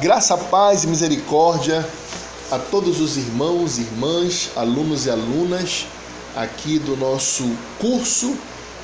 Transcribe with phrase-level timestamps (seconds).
[0.00, 1.84] Graça, paz e misericórdia
[2.52, 5.86] a todos os irmãos, irmãs, alunos e alunas
[6.36, 8.36] aqui do nosso curso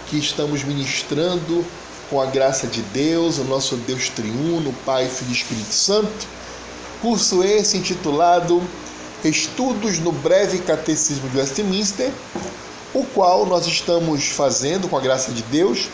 [0.09, 1.65] que estamos ministrando
[2.11, 6.27] com a graça de Deus, o nosso Deus triuno, Pai, Filho e Espírito Santo.
[7.01, 8.61] Curso esse intitulado
[9.23, 12.11] Estudos no Breve Catecismo de Westminster,
[12.93, 15.89] o qual nós estamos fazendo com a graça de Deus,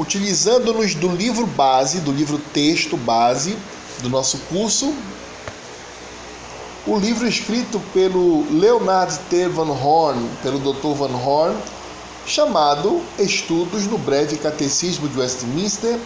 [0.00, 3.56] utilizando-nos do livro base, do livro texto base
[4.02, 4.94] do nosso curso,
[6.86, 9.48] o livro escrito pelo Leonard T.
[9.48, 10.94] Van Horn, pelo Dr.
[10.94, 11.56] Van Horn,
[12.26, 15.98] chamado Estudos no Breve Catecismo de Westminster,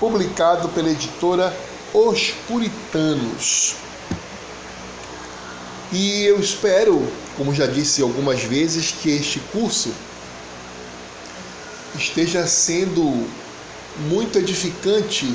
[0.00, 1.54] publicado pela editora
[1.92, 3.76] Os Puritanos.
[5.92, 9.90] E eu espero, como já disse algumas vezes, que este curso
[11.94, 13.26] esteja sendo
[14.08, 15.34] muito edificante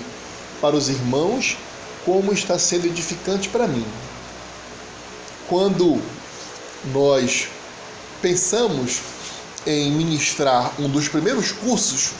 [0.60, 1.58] para os irmãos
[2.06, 3.86] como está sendo edificante para mim.
[5.48, 6.02] Quando
[6.94, 7.48] nós
[8.22, 9.02] pensamos
[9.66, 12.12] em ministrar um dos primeiros cursos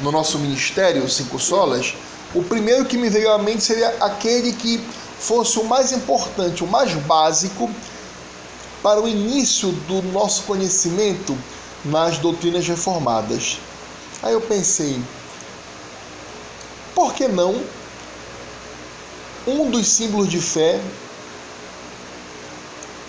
[0.00, 1.94] no nosso ministério Cinco Solas,
[2.34, 4.80] o primeiro que me veio à mente seria aquele que
[5.18, 7.70] fosse o mais importante, o mais básico
[8.82, 11.36] para o início do nosso conhecimento
[11.84, 13.58] nas doutrinas reformadas.
[14.22, 15.00] Aí eu pensei,
[16.94, 17.62] por que não
[19.46, 20.80] um dos símbolos de fé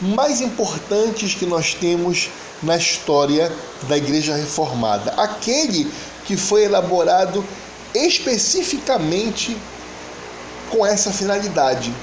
[0.02, 2.30] mais importantes que nós temos
[2.64, 3.52] na história
[3.88, 5.12] da Igreja Reformada.
[5.12, 5.92] Aquele
[6.26, 7.44] que foi elaborado
[7.94, 9.58] especificamente
[10.70, 11.94] com essa finalidade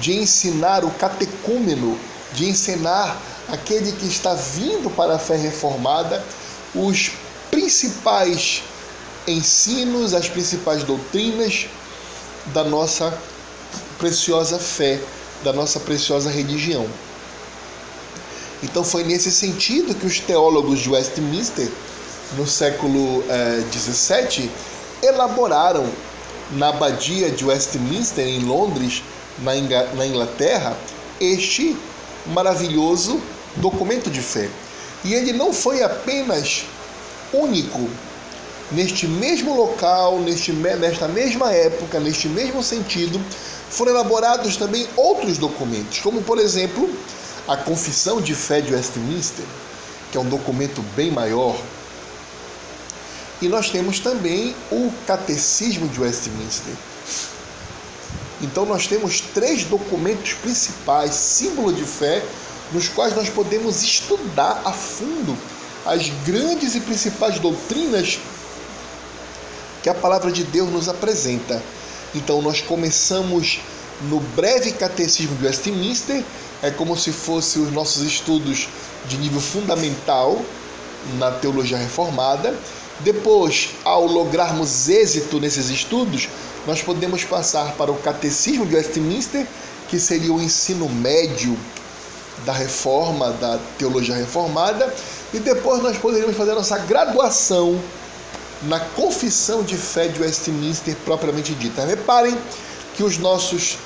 [0.00, 1.98] de ensinar o catecúmeno,
[2.32, 6.24] de ensinar aquele que está vindo para a fé reformada
[6.74, 7.10] os
[7.50, 8.62] principais
[9.26, 11.66] ensinos, as principais doutrinas
[12.46, 13.12] da nossa
[13.98, 15.00] preciosa fé,
[15.42, 16.86] da nossa preciosa religião.
[18.62, 21.68] Então foi nesse sentido que os teólogos de Westminster,
[22.36, 23.22] no século
[23.72, 24.50] XVII,
[25.02, 25.86] eh, elaboraram
[26.52, 29.02] na abadia de Westminster, em Londres,
[29.38, 30.76] na Inglaterra,
[31.20, 31.76] este
[32.26, 33.20] maravilhoso
[33.56, 34.48] documento de fé.
[35.04, 36.64] E ele não foi apenas
[37.32, 37.88] único
[38.70, 43.20] neste mesmo local, neste, nesta mesma época, neste mesmo sentido,
[43.70, 46.88] foram elaborados também outros documentos, como por exemplo
[47.46, 49.44] a Confissão de Fé de Westminster,
[50.10, 51.56] que é um documento bem maior.
[53.40, 56.74] E nós temos também o Catecismo de Westminster.
[58.40, 62.22] Então nós temos três documentos principais, símbolo de fé,
[62.72, 65.36] nos quais nós podemos estudar a fundo
[65.86, 68.18] as grandes e principais doutrinas
[69.82, 71.62] que a palavra de Deus nos apresenta.
[72.14, 73.60] Então nós começamos
[74.02, 76.24] no breve catecismo de Westminster,
[76.62, 78.68] é como se fossem os nossos estudos
[79.06, 80.40] de nível fundamental
[81.18, 82.54] na teologia reformada.
[83.00, 86.28] Depois, ao lograrmos êxito nesses estudos,
[86.66, 89.46] nós podemos passar para o catecismo de Westminster,
[89.88, 91.56] que seria o ensino médio
[92.44, 94.92] da reforma, da teologia reformada,
[95.32, 97.80] e depois nós poderíamos fazer a nossa graduação
[98.62, 101.84] na confissão de fé de Westminster propriamente dita.
[101.84, 102.36] Reparem
[102.96, 103.78] que os nossos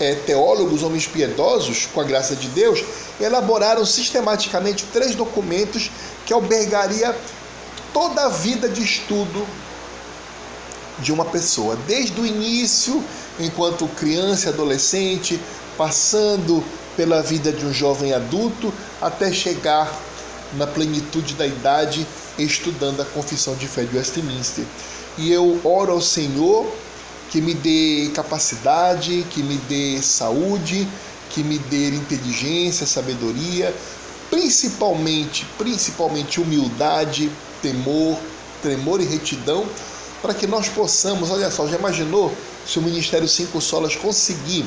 [0.00, 2.84] é, teólogos, homens piedosos, com a graça de Deus,
[3.20, 5.90] elaboraram sistematicamente três documentos
[6.24, 7.16] que albergaria
[7.92, 9.46] toda a vida de estudo
[10.98, 13.02] de uma pessoa, desde o início,
[13.38, 15.40] enquanto criança e adolescente,
[15.76, 16.64] passando
[16.96, 19.92] pela vida de um jovem adulto, até chegar
[20.54, 22.06] na plenitude da idade,
[22.38, 24.64] estudando a confissão de fé de Westminster.
[25.18, 26.66] E eu oro ao Senhor
[27.30, 30.86] que me dê capacidade, que me dê saúde,
[31.30, 33.74] que me dê inteligência, sabedoria,
[34.30, 37.30] principalmente, principalmente humildade,
[37.60, 38.18] temor,
[38.62, 39.66] tremor e retidão,
[40.22, 42.32] para que nós possamos, olha só, já imaginou
[42.66, 44.64] se o Ministério Cinco Solas conseguir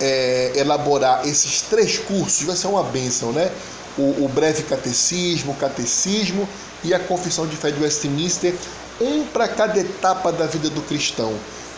[0.00, 3.50] é, elaborar esses três cursos, vai ser uma bênção, né?
[3.98, 6.48] O, o breve catecismo, o catecismo
[6.82, 8.54] e a confissão de fé de Westminster
[9.00, 11.34] um para cada etapa da vida do cristão: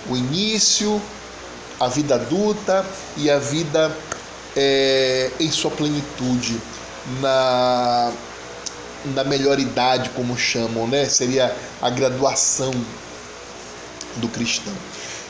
[0.09, 1.01] o início,
[1.79, 2.85] a vida adulta
[3.17, 3.97] e a vida
[4.57, 6.61] é, em sua plenitude,
[7.21, 8.13] na,
[9.07, 11.09] na melhor idade, como chamam, né?
[11.09, 12.73] seria a graduação
[14.17, 14.73] do cristão.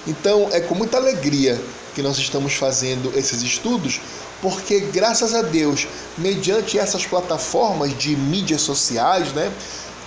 [0.07, 1.61] Então é com muita alegria
[1.95, 4.01] que nós estamos fazendo esses estudos,
[4.45, 5.89] porque graças a Deus,
[6.19, 9.51] mediante essas plataformas de mídias sociais, né,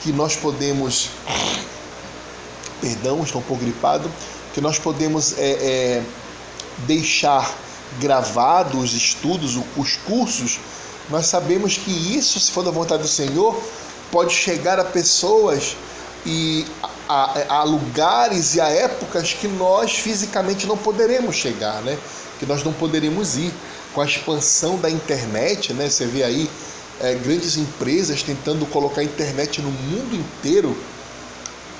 [0.04, 1.10] que nós podemos
[2.80, 4.12] perdão, estou um pouco gripado,
[4.54, 6.04] que nós podemos é, é,
[6.86, 7.52] deixar
[8.00, 10.60] gravados os estudos, os cursos,
[11.10, 13.60] nós sabemos que isso, se for da vontade do Senhor,
[14.12, 15.76] pode chegar a pessoas
[16.28, 16.64] e
[17.10, 21.98] a, a, lugares e a épocas que nós fisicamente não poderemos chegar, né?
[22.38, 23.52] Que nós não poderemos ir.
[23.98, 25.90] Com a expansão da internet, né?
[25.90, 26.48] Você vê aí
[27.02, 30.78] é, grandes empresas tentando colocar a internet no mundo inteiro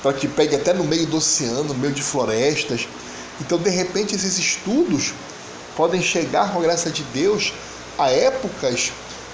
[0.02, 2.88] para que pegue até no meio do oceano, no meio de florestas.
[3.40, 5.14] Então, de repente, esses estudos
[5.76, 7.54] podem chegar, com a graça de Deus,
[8.00, 8.92] a épocas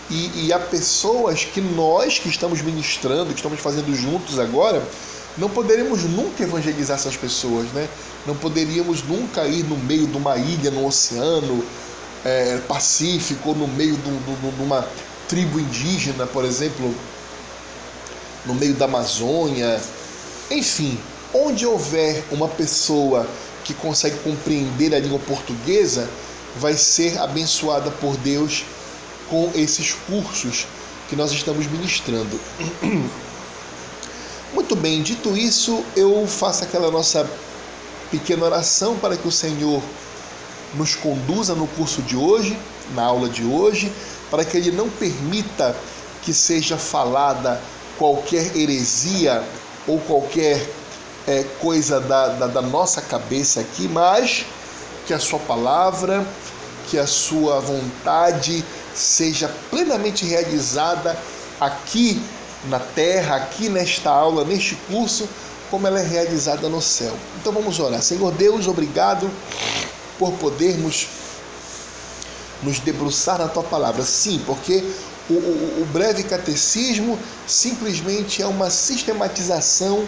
[0.09, 4.85] e, e a pessoas que nós que estamos ministrando, que estamos fazendo juntos agora,
[5.37, 7.87] não poderíamos nunca evangelizar essas pessoas, né?
[8.27, 11.63] Não poderíamos nunca ir no meio de uma ilha no oceano
[12.23, 14.87] é, Pacífico, ou no meio de, de, de uma
[15.27, 16.93] tribo indígena, por exemplo,
[18.45, 19.81] no meio da Amazônia.
[20.51, 20.97] Enfim,
[21.33, 23.27] onde houver uma pessoa
[23.63, 26.09] que consegue compreender a língua portuguesa,
[26.57, 28.65] vai ser abençoada por Deus
[29.29, 30.67] com esses cursos
[31.09, 32.39] que nós estamos ministrando.
[34.53, 37.27] Muito bem, dito isso, eu faço aquela nossa
[38.11, 39.81] pequena oração para que o Senhor
[40.73, 42.57] nos conduza no curso de hoje,
[42.93, 43.91] na aula de hoje,
[44.29, 45.75] para que Ele não permita
[46.21, 47.61] que seja falada
[47.97, 49.43] qualquer heresia
[49.87, 50.65] ou qualquer
[51.27, 54.45] é, coisa da, da, da nossa cabeça aqui, mas
[55.05, 56.25] que a Sua palavra,
[56.89, 61.17] que a Sua vontade seja plenamente realizada
[61.59, 62.21] aqui
[62.65, 65.27] na terra, aqui nesta aula, neste curso,
[65.69, 67.13] como ela é realizada no céu.
[67.39, 68.01] Então vamos orar.
[68.01, 69.29] Senhor Deus, obrigado
[70.23, 71.07] por podermos
[72.61, 74.03] nos debruçar na tua palavra.
[74.03, 74.83] Sim, porque
[75.29, 80.05] o, o, o breve catecismo simplesmente é uma sistematização,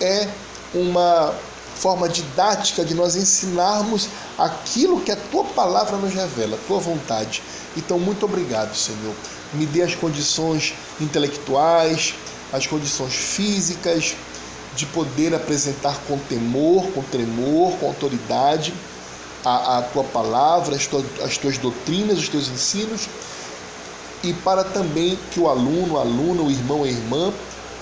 [0.00, 0.28] é
[0.72, 1.34] uma
[1.74, 7.42] forma didática de nós ensinarmos aquilo que a tua palavra nos revela, a tua vontade.
[7.76, 9.14] Então, muito obrigado, Senhor.
[9.52, 12.14] Me dê as condições intelectuais,
[12.52, 14.14] as condições físicas
[14.76, 18.72] de poder apresentar com temor, com tremor, com autoridade
[19.44, 23.08] a, a tua palavra, as tuas, as tuas doutrinas, os teus ensinos,
[24.22, 27.32] e para também que o aluno, a aluna, o irmão, a irmã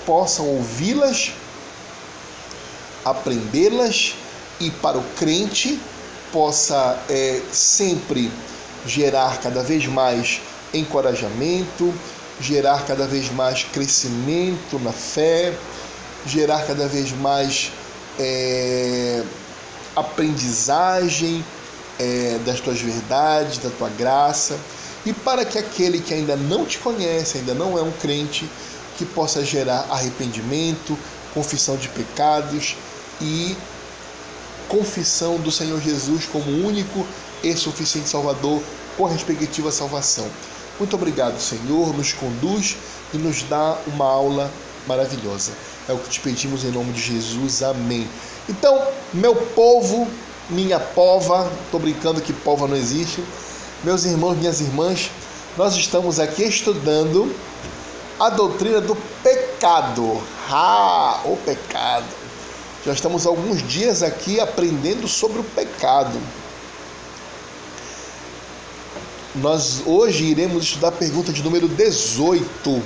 [0.05, 1.33] possam ouvi-las,
[3.03, 4.15] aprendê-las
[4.59, 5.79] e para o crente
[6.31, 8.31] possa é, sempre
[8.85, 10.41] gerar cada vez mais
[10.73, 11.93] encorajamento,
[12.39, 15.57] gerar cada vez mais crescimento na fé,
[16.25, 17.71] gerar cada vez mais
[18.19, 19.23] é,
[19.99, 21.43] aprendizagem
[21.99, 24.57] é, das tuas verdades, da tua graça,
[25.05, 28.49] e para que aquele que ainda não te conhece, ainda não é um crente,
[28.97, 30.97] que possa gerar arrependimento,
[31.33, 32.75] confissão de pecados
[33.21, 33.55] e
[34.67, 37.05] confissão do Senhor Jesus como único
[37.43, 38.61] e suficiente Salvador
[38.97, 40.27] com a respectiva salvação.
[40.79, 42.75] Muito obrigado, Senhor, nos conduz
[43.13, 44.51] e nos dá uma aula
[44.87, 45.51] maravilhosa.
[45.87, 47.63] É o que te pedimos em nome de Jesus.
[47.63, 48.07] Amém.
[48.49, 50.07] Então, meu povo,
[50.49, 53.21] minha pova, estou brincando que pova não existe.
[53.83, 55.11] Meus irmãos, minhas irmãs,
[55.57, 57.35] nós estamos aqui estudando
[58.19, 60.21] a doutrina do pecado.
[60.49, 62.05] Ah, o pecado.
[62.85, 66.17] Já estamos alguns dias aqui aprendendo sobre o pecado.
[69.35, 72.81] Nós hoje iremos estudar a pergunta de número 18,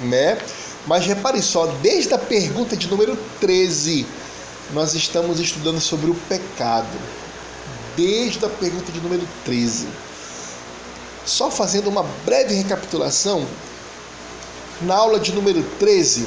[0.00, 0.38] né?
[0.86, 4.04] Mas repare só, desde a pergunta de número 13,
[4.72, 6.98] nós estamos estudando sobre o pecado.
[7.96, 9.86] Desde a pergunta de número 13.
[11.26, 13.46] Só fazendo uma breve recapitulação,
[14.80, 16.26] na aula de número 13,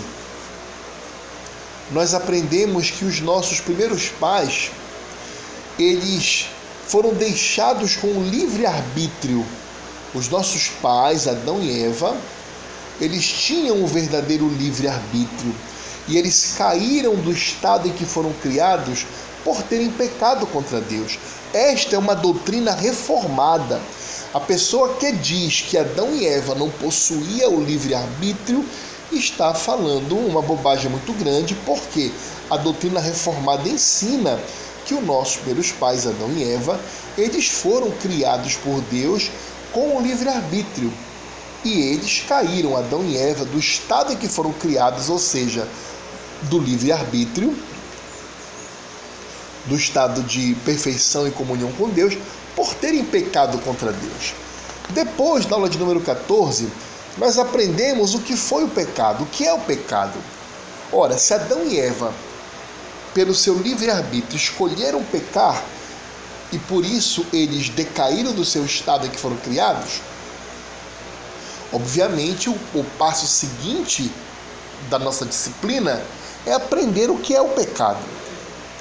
[1.91, 4.71] nós aprendemos que os nossos primeiros pais,
[5.77, 6.47] eles
[6.87, 9.45] foram deixados com livre arbítrio.
[10.13, 12.15] Os nossos pais, Adão e Eva,
[13.01, 15.53] eles tinham o verdadeiro livre arbítrio
[16.07, 19.05] e eles caíram do estado em que foram criados
[19.43, 21.19] por terem pecado contra Deus.
[21.53, 23.79] Esta é uma doutrina reformada.
[24.33, 28.65] A pessoa que diz que Adão e Eva não possuíam o livre arbítrio
[29.11, 32.11] está falando uma bobagem muito grande, porque
[32.49, 34.39] a doutrina reformada ensina
[34.85, 36.79] que os nossos primeiros pais, Adão e Eva,
[37.17, 39.31] eles foram criados por Deus
[39.71, 40.91] com o livre-arbítrio.
[41.63, 45.67] E eles caíram, Adão e Eva, do estado em que foram criados, ou seja,
[46.49, 47.55] do livre-arbítrio,
[49.65, 52.17] do estado de perfeição e comunhão com Deus,
[52.55, 54.33] por terem pecado contra Deus.
[54.89, 56.69] Depois, na aula de número 14,
[57.17, 60.17] nós aprendemos o que foi o pecado, o que é o pecado.
[60.91, 62.13] Ora, se Adão e Eva
[63.13, 65.63] pelo seu livre-arbítrio, escolheram pecar
[66.51, 70.01] e por isso eles decaíram do seu estado em que foram criados,
[71.71, 74.11] obviamente o, o passo seguinte
[74.89, 76.03] da nossa disciplina
[76.45, 77.99] é aprender o que é o pecado.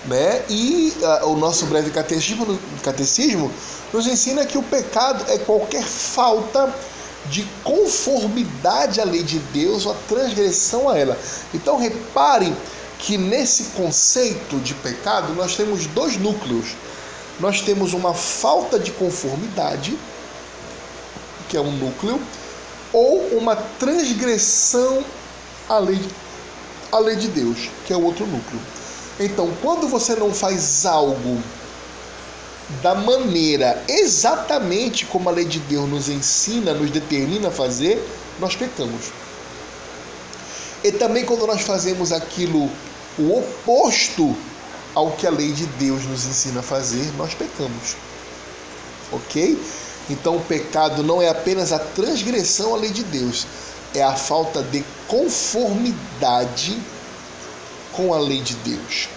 [0.06, 0.42] Né?
[0.48, 3.50] E uh, o nosso breve catecismo, catecismo
[3.92, 6.74] nos ensina que o pecado é qualquer falta
[7.30, 11.18] de conformidade à lei de Deus ou a transgressão a ela.
[11.54, 12.54] Então reparem
[12.98, 16.74] que nesse conceito de pecado nós temos dois núcleos.
[17.40, 19.98] Nós temos uma falta de conformidade,
[21.48, 22.20] que é um núcleo,
[22.92, 25.04] ou uma transgressão
[25.68, 26.00] à lei,
[26.96, 28.60] à lei de Deus, que é o outro núcleo.
[29.18, 31.42] Então, quando você não faz algo
[32.82, 38.02] da maneira exatamente como a lei de Deus nos ensina, nos determina a fazer,
[38.40, 39.12] nós pecamos.
[40.82, 42.70] E também quando nós fazemos aquilo
[43.18, 44.36] o oposto
[44.94, 47.96] ao que a lei de Deus nos ensina a fazer, nós pecamos.
[49.12, 49.58] OK?
[50.10, 53.46] Então o pecado não é apenas a transgressão à lei de Deus,
[53.94, 56.78] é a falta de conformidade
[57.92, 59.08] com a lei de Deus.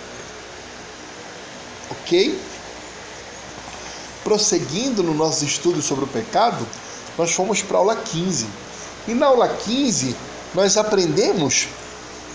[1.89, 2.39] Ok?
[4.23, 6.65] Prosseguindo no nosso estudo sobre o pecado,
[7.17, 8.45] nós fomos para a aula 15.
[9.07, 10.15] E na aula 15,
[10.53, 11.67] nós aprendemos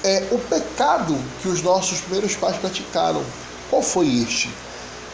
[0.02, 3.22] é, o pecado que os nossos primeiros pais praticaram.
[3.70, 4.50] Qual foi este?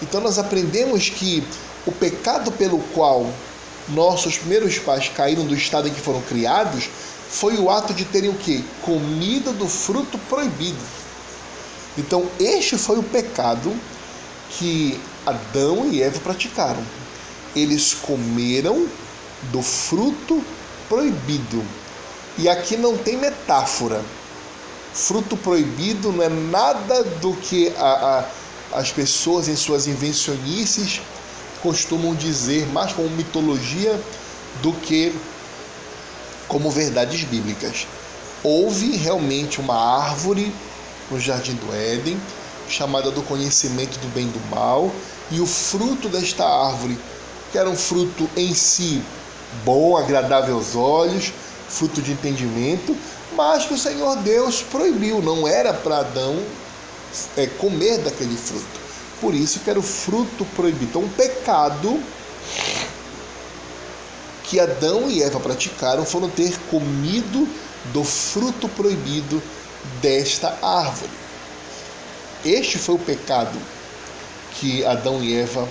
[0.01, 1.45] Então, nós aprendemos que
[1.87, 3.27] o pecado pelo qual
[3.89, 6.89] nossos primeiros pais caíram do estado em que foram criados
[7.29, 8.65] foi o ato de terem o que?
[8.83, 10.83] Comido do fruto proibido.
[11.97, 13.75] Então, este foi o pecado
[14.51, 16.83] que Adão e Eva praticaram.
[17.55, 18.87] Eles comeram
[19.53, 20.43] do fruto
[20.89, 21.63] proibido.
[22.39, 24.03] E aqui não tem metáfora.
[24.95, 28.25] Fruto proibido não é nada do que a,
[28.73, 31.01] a, as pessoas em suas invencionices
[31.63, 34.01] costumam dizer, mais como mitologia
[34.63, 35.13] do que
[36.49, 37.87] como verdades bíblicas.
[38.43, 40.53] Houve realmente uma árvore
[41.11, 42.21] no jardim do Éden,
[42.69, 44.91] chamada do conhecimento do bem e do mal,
[45.31, 46.99] e o fruto desta árvore,
[47.53, 49.03] que era um fruto em si
[49.65, 51.33] bom, agradável aos olhos,
[51.69, 52.97] fruto de entendimento,
[53.33, 56.39] mas que o Senhor Deus proibiu, não era para Adão
[57.37, 58.67] é, comer daquele fruto.
[59.21, 60.85] Por isso que era o fruto proibido.
[60.85, 62.01] Então, um pecado
[64.49, 67.47] que Adão e Eva praticaram foram ter comido
[67.93, 69.43] do fruto proibido
[70.01, 71.11] desta árvore.
[72.45, 73.59] Este foi o pecado
[74.55, 75.69] que Adão e Eva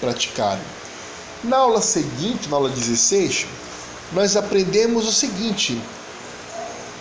[0.00, 0.60] praticaram.
[1.42, 3.46] Na aula seguinte, na aula 16,
[4.12, 5.80] nós aprendemos o seguinte: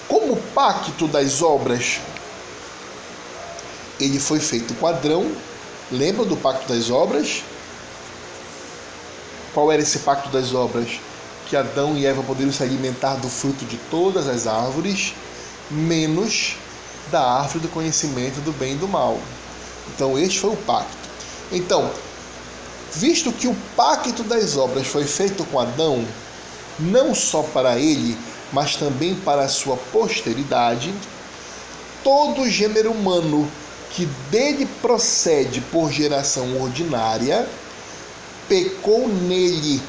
[0.07, 1.99] como o pacto das obras
[3.99, 5.29] ele foi feito com Adão,
[5.91, 7.43] lembra do pacto das obras?
[9.53, 10.99] Qual era esse pacto das obras?
[11.49, 15.13] Que Adão e Eva poderiam se alimentar do fruto de todas as árvores,
[15.71, 16.57] menos
[17.11, 19.17] da árvore do conhecimento do bem e do mal.
[19.93, 21.07] Então, este foi o pacto.
[21.51, 21.89] Então,
[22.93, 26.05] visto que o pacto das obras foi feito com Adão,
[26.77, 28.17] não só para ele,
[28.51, 30.93] mas também para a sua posteridade,
[32.03, 33.49] todo gênero humano
[33.91, 37.47] que dele procede por geração ordinária,
[38.47, 39.81] pecou nele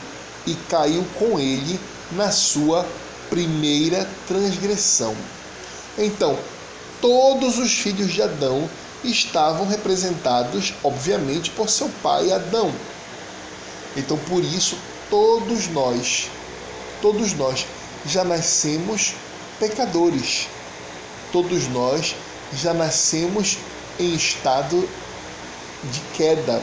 [0.50, 1.78] e caiu com ele
[2.12, 2.86] na sua
[3.28, 5.14] primeira transgressão.
[5.98, 6.38] Então,
[7.00, 8.68] todos os filhos de Adão
[9.04, 12.72] estavam representados, obviamente, por seu pai Adão.
[13.96, 14.76] Então, por isso,
[15.10, 16.30] todos nós,
[17.02, 17.66] todos nós
[18.06, 19.14] já nascemos
[19.58, 20.48] pecadores.
[21.32, 22.14] Todos nós
[22.52, 23.58] já nascemos
[23.98, 24.88] em estado
[25.84, 26.62] de queda.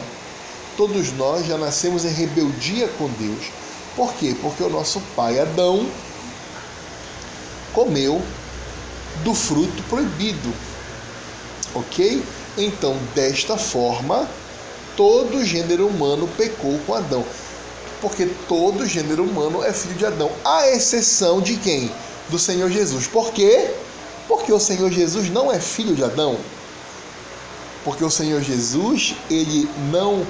[0.75, 3.45] Todos nós já nascemos em rebeldia com Deus.
[3.95, 4.35] Por quê?
[4.41, 5.87] Porque o nosso pai Adão
[7.73, 8.21] comeu
[9.23, 10.53] do fruto proibido.
[11.73, 12.23] Ok?
[12.57, 14.27] Então, desta forma,
[14.95, 17.23] todo gênero humano pecou com Adão.
[18.01, 21.91] Porque todo gênero humano é filho de Adão, à exceção de quem?
[22.29, 23.07] Do Senhor Jesus.
[23.07, 23.71] Por quê?
[24.27, 26.37] Porque o Senhor Jesus não é filho de Adão.
[27.83, 30.25] Porque o Senhor Jesus, ele não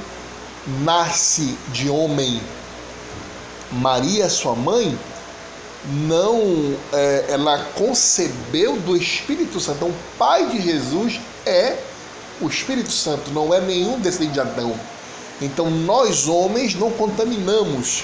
[0.84, 2.42] nasce de homem.
[3.76, 4.98] Maria, sua mãe,
[6.08, 9.78] não é, ela concebeu do Espírito Santo.
[9.78, 11.78] Então, o pai de Jesus é
[12.42, 14.76] o Espírito Santo, não é nenhum descendente de Adão.
[15.42, 18.04] Então, nós homens não contaminamos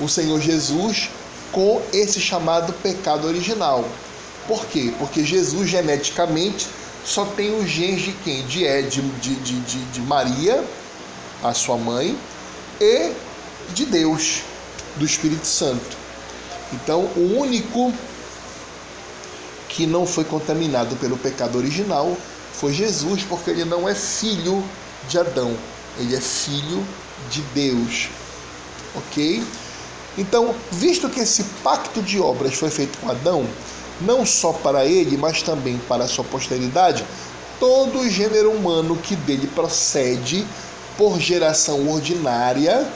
[0.00, 1.10] o Senhor Jesus
[1.52, 3.84] com esse chamado pecado original.
[4.46, 4.92] Por quê?
[4.98, 6.66] Porque Jesus geneticamente
[7.04, 8.42] só tem os genes de quem?
[8.46, 10.64] De, de, de, de, de Maria,
[11.42, 12.16] a sua mãe,
[12.80, 13.12] e
[13.74, 14.42] de Deus,
[14.98, 15.96] do Espírito Santo.
[16.72, 17.92] Então, o único
[19.68, 22.16] que não foi contaminado pelo pecado original
[22.52, 24.62] foi Jesus, porque ele não é filho
[25.08, 25.56] de Adão,
[25.98, 26.84] ele é filho
[27.30, 28.08] de Deus.
[28.94, 29.42] Ok?
[30.16, 33.46] Então, visto que esse pacto de obras foi feito com Adão,
[34.00, 37.04] não só para ele, mas também para a sua posteridade,
[37.60, 40.44] todo o gênero humano que dele procede
[40.96, 42.86] por geração ordinária,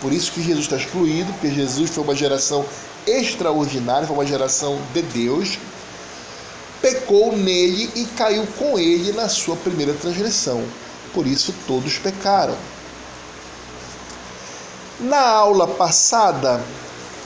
[0.00, 2.64] por isso que Jesus está excluído, porque Jesus foi uma geração
[3.06, 5.58] extraordinária, foi uma geração de Deus,
[6.80, 10.64] pecou nele e caiu com ele na sua primeira transgressão.
[11.12, 12.56] Por isso todos pecaram.
[15.00, 16.62] Na aula passada,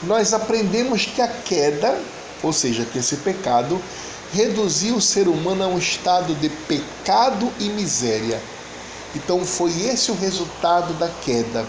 [0.03, 1.99] nós aprendemos que a queda,
[2.41, 3.81] ou seja, que esse pecado,
[4.33, 8.41] reduziu o ser humano a um estado de pecado e miséria.
[9.15, 11.65] Então foi esse o resultado da queda,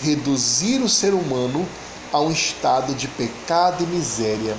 [0.00, 1.66] reduzir o ser humano
[2.12, 4.56] a um estado de pecado e miséria.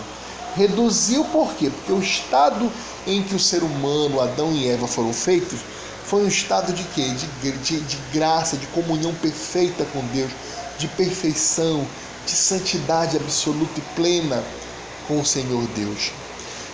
[0.55, 1.69] Reduziu por quê?
[1.69, 2.71] Porque o estado
[3.05, 5.59] em que o ser humano, Adão e Eva, foram feitos
[6.05, 7.09] foi um estado de quê?
[7.41, 10.31] De, de, de graça, de comunhão perfeita com Deus,
[10.77, 11.85] de perfeição,
[12.25, 14.43] de santidade absoluta e plena
[15.07, 16.11] com o Senhor Deus.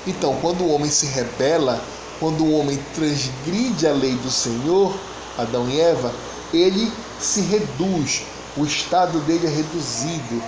[0.05, 1.81] Então, quando o homem se rebela,
[2.19, 4.93] quando o homem transgride a lei do Senhor,
[5.37, 6.13] Adão e Eva,
[6.53, 8.23] ele se reduz,
[8.57, 10.41] o estado dele é reduzido.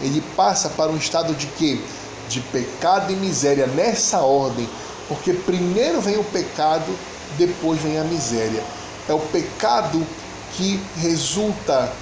[0.00, 1.80] Ele passa para um estado de quê?
[2.28, 4.68] de pecado e miséria nessa ordem,
[5.08, 6.96] porque primeiro vem o pecado,
[7.38, 8.62] depois vem a miséria.
[9.08, 10.04] É o pecado
[10.52, 11.92] que resulta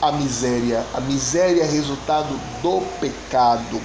[0.00, 0.84] a miséria.
[0.92, 3.80] A miséria é resultado do pecado.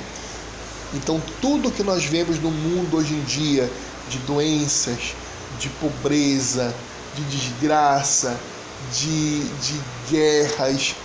[0.93, 3.71] Então, tudo que nós vemos no mundo hoje em dia,
[4.09, 5.15] de doenças,
[5.59, 6.73] de pobreza,
[7.15, 8.37] de desgraça,
[8.91, 10.95] de, de guerras,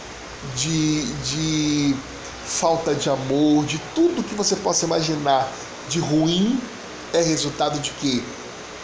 [0.56, 1.96] de, de
[2.44, 5.50] falta de amor, de tudo que você possa imaginar
[5.88, 6.60] de ruim
[7.12, 8.22] é resultado de quê?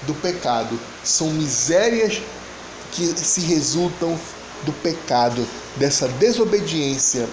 [0.07, 0.79] Do pecado.
[1.03, 2.23] São misérias
[2.93, 4.19] que se resultam
[4.65, 5.47] do pecado,
[5.77, 7.29] dessa desobediência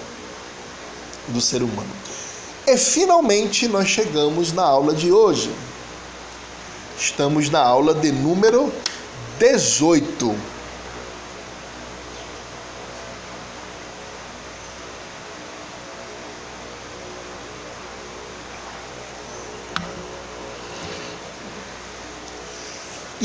[1.30, 1.90] do ser humano.
[2.68, 5.52] E finalmente nós chegamos na aula de hoje.
[6.98, 8.72] Estamos na aula de número
[9.40, 10.55] 18.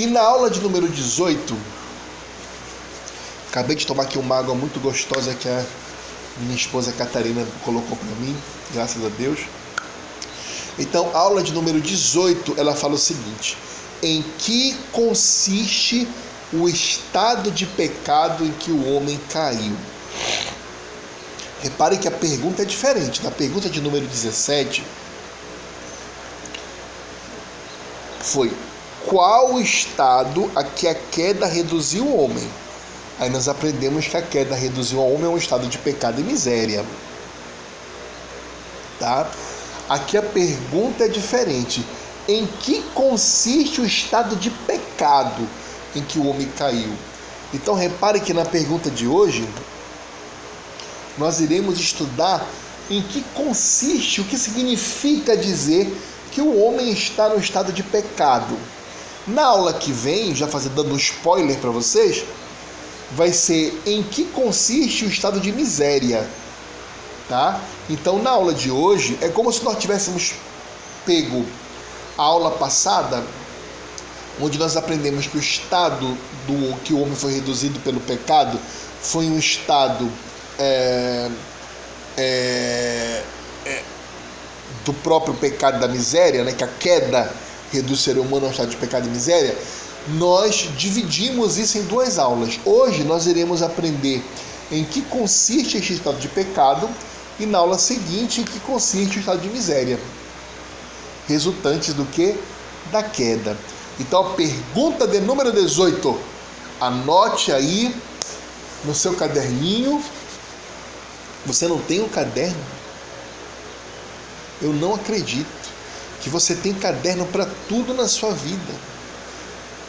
[0.01, 1.55] E na aula de número 18,
[3.51, 5.63] acabei de tomar aqui uma água muito gostosa que a
[6.39, 8.35] minha esposa Catarina colocou para mim,
[8.73, 9.41] graças a Deus.
[10.79, 13.59] Então, a aula de número 18, ela fala o seguinte:
[14.03, 16.09] em que consiste
[16.51, 19.77] o estado de pecado em que o homem caiu?
[21.61, 23.23] Repare que a pergunta é diferente.
[23.23, 24.83] Na pergunta de número 17,
[28.21, 28.51] foi
[29.07, 32.49] qual o estado a que a queda reduziu o homem.
[33.19, 36.25] Aí nós aprendemos que a queda reduziu o homem a um estado de pecado e
[36.25, 36.85] miséria.
[38.99, 39.31] Tá?
[39.89, 41.85] Aqui a pergunta é diferente.
[42.29, 45.49] Em que consiste o estado de pecado
[45.97, 46.93] em que o homem caiu?
[47.53, 49.49] Então repare que na pergunta de hoje
[51.19, 52.47] nós iremos estudar
[52.89, 55.93] em que consiste, o que significa dizer
[56.33, 58.57] que o homem está no estado de pecado.
[59.33, 62.25] Na aula que vem, já fazendo dando um spoiler para vocês,
[63.13, 66.29] vai ser em que consiste o estado de miséria,
[67.29, 67.61] tá?
[67.89, 70.35] Então, na aula de hoje é como se nós tivéssemos
[71.05, 71.45] pego
[72.17, 73.25] a aula passada,
[74.41, 76.17] onde nós aprendemos que o estado
[76.47, 78.59] do que o homem foi reduzido pelo pecado
[79.01, 80.11] foi um estado
[80.59, 81.31] é,
[82.17, 83.23] é,
[83.67, 83.83] é,
[84.85, 86.53] do próprio pecado da miséria, né?
[86.53, 87.33] Que a queda
[87.73, 89.57] reduz o ser humano ao estado de pecado e miséria,
[90.09, 92.59] nós dividimos isso em duas aulas.
[92.65, 94.25] Hoje nós iremos aprender
[94.71, 96.89] em que consiste este estado de pecado
[97.39, 99.99] e na aula seguinte em que consiste o estado de miséria,
[101.27, 102.37] resultantes do que?
[102.91, 103.57] Da queda.
[103.99, 106.19] Então pergunta de número 18,
[106.81, 107.95] anote aí
[108.85, 110.03] no seu caderninho.
[111.47, 112.63] Você não tem um caderno?
[114.61, 115.71] Eu não acredito
[116.21, 118.75] que você tem caderno para tudo na sua vida,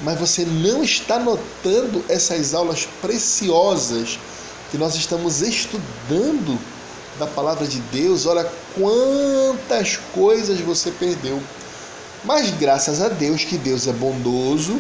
[0.02, 4.20] mas você não está notando essas aulas preciosas
[4.72, 6.58] que nós estamos estudando
[7.20, 8.26] da palavra de Deus.
[8.26, 11.42] Olha quantas coisas você perdeu.
[12.24, 14.80] Mas graças a Deus que Deus é bondoso,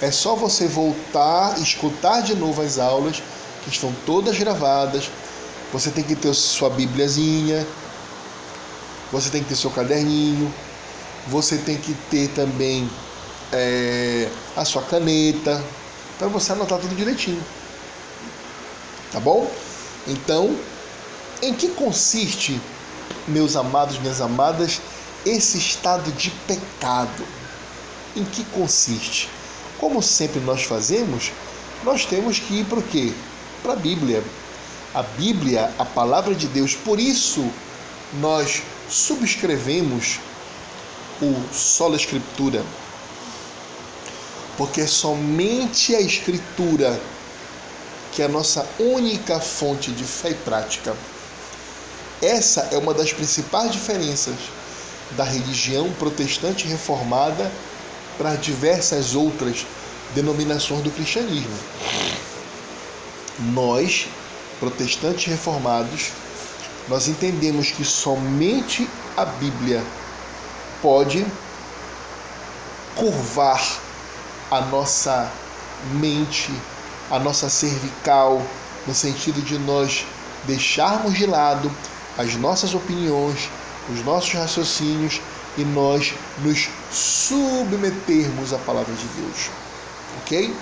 [0.00, 3.22] é só você voltar, escutar de novo as aulas,
[3.64, 5.10] que estão todas gravadas.
[5.72, 7.66] Você tem que ter sua Bíbliazinha,
[9.10, 10.52] você tem que ter seu caderninho,
[11.26, 12.88] você tem que ter também
[13.52, 15.62] é, a sua caneta,
[16.18, 17.42] para você anotar tudo direitinho.
[19.12, 19.50] Tá bom?
[20.06, 20.56] Então,
[21.42, 22.60] em que consiste,
[23.26, 24.80] meus amados, minhas amadas,
[25.24, 27.24] esse estado de pecado?
[28.16, 29.28] Em que consiste?
[29.78, 31.32] Como sempre nós fazemos,
[31.82, 33.12] nós temos que ir para o quê?
[33.62, 34.22] Para a Bíblia.
[34.94, 36.74] A Bíblia, a palavra de Deus.
[36.74, 37.44] Por isso,
[38.20, 40.20] nós subscrevemos
[41.20, 42.64] o Sola Escritura.
[44.56, 47.00] Porque é somente a Escritura
[48.14, 50.96] que é a nossa única fonte de fé e prática.
[52.22, 54.36] Essa é uma das principais diferenças
[55.16, 57.50] da religião protestante reformada
[58.16, 59.66] para diversas outras
[60.14, 61.58] denominações do cristianismo.
[63.52, 64.06] Nós,
[64.60, 66.12] protestantes reformados,
[66.88, 69.82] nós entendemos que somente a Bíblia
[70.84, 71.24] pode
[72.94, 73.80] curvar
[74.50, 75.32] a nossa
[75.94, 76.52] mente,
[77.10, 78.42] a nossa cervical,
[78.86, 80.04] no sentido de nós
[80.44, 81.74] deixarmos de lado
[82.18, 83.48] as nossas opiniões,
[83.90, 85.22] os nossos raciocínios
[85.56, 89.48] e nós nos submetermos à palavra de Deus.
[90.20, 90.54] Ok?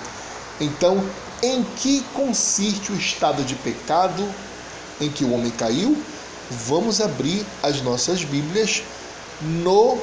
[0.61, 1.03] Então,
[1.41, 4.25] em que consiste o estado de pecado
[5.01, 6.01] em que o homem caiu?
[6.49, 8.83] Vamos abrir as nossas Bíblias
[9.43, 9.99] no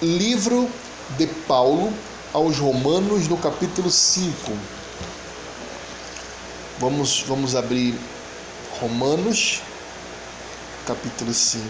[0.00, 0.68] livro
[1.16, 1.92] de Paulo
[2.32, 4.52] aos Romanos, no capítulo 5.
[6.80, 7.94] Vamos, vamos abrir
[8.80, 9.60] Romanos,
[10.86, 11.68] capítulo 5.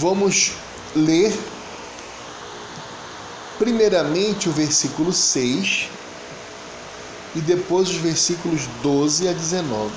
[0.00, 0.52] Vamos
[0.94, 1.32] ler
[3.58, 5.88] primeiramente o versículo 6
[7.34, 9.90] e depois os versículos 12 a 19.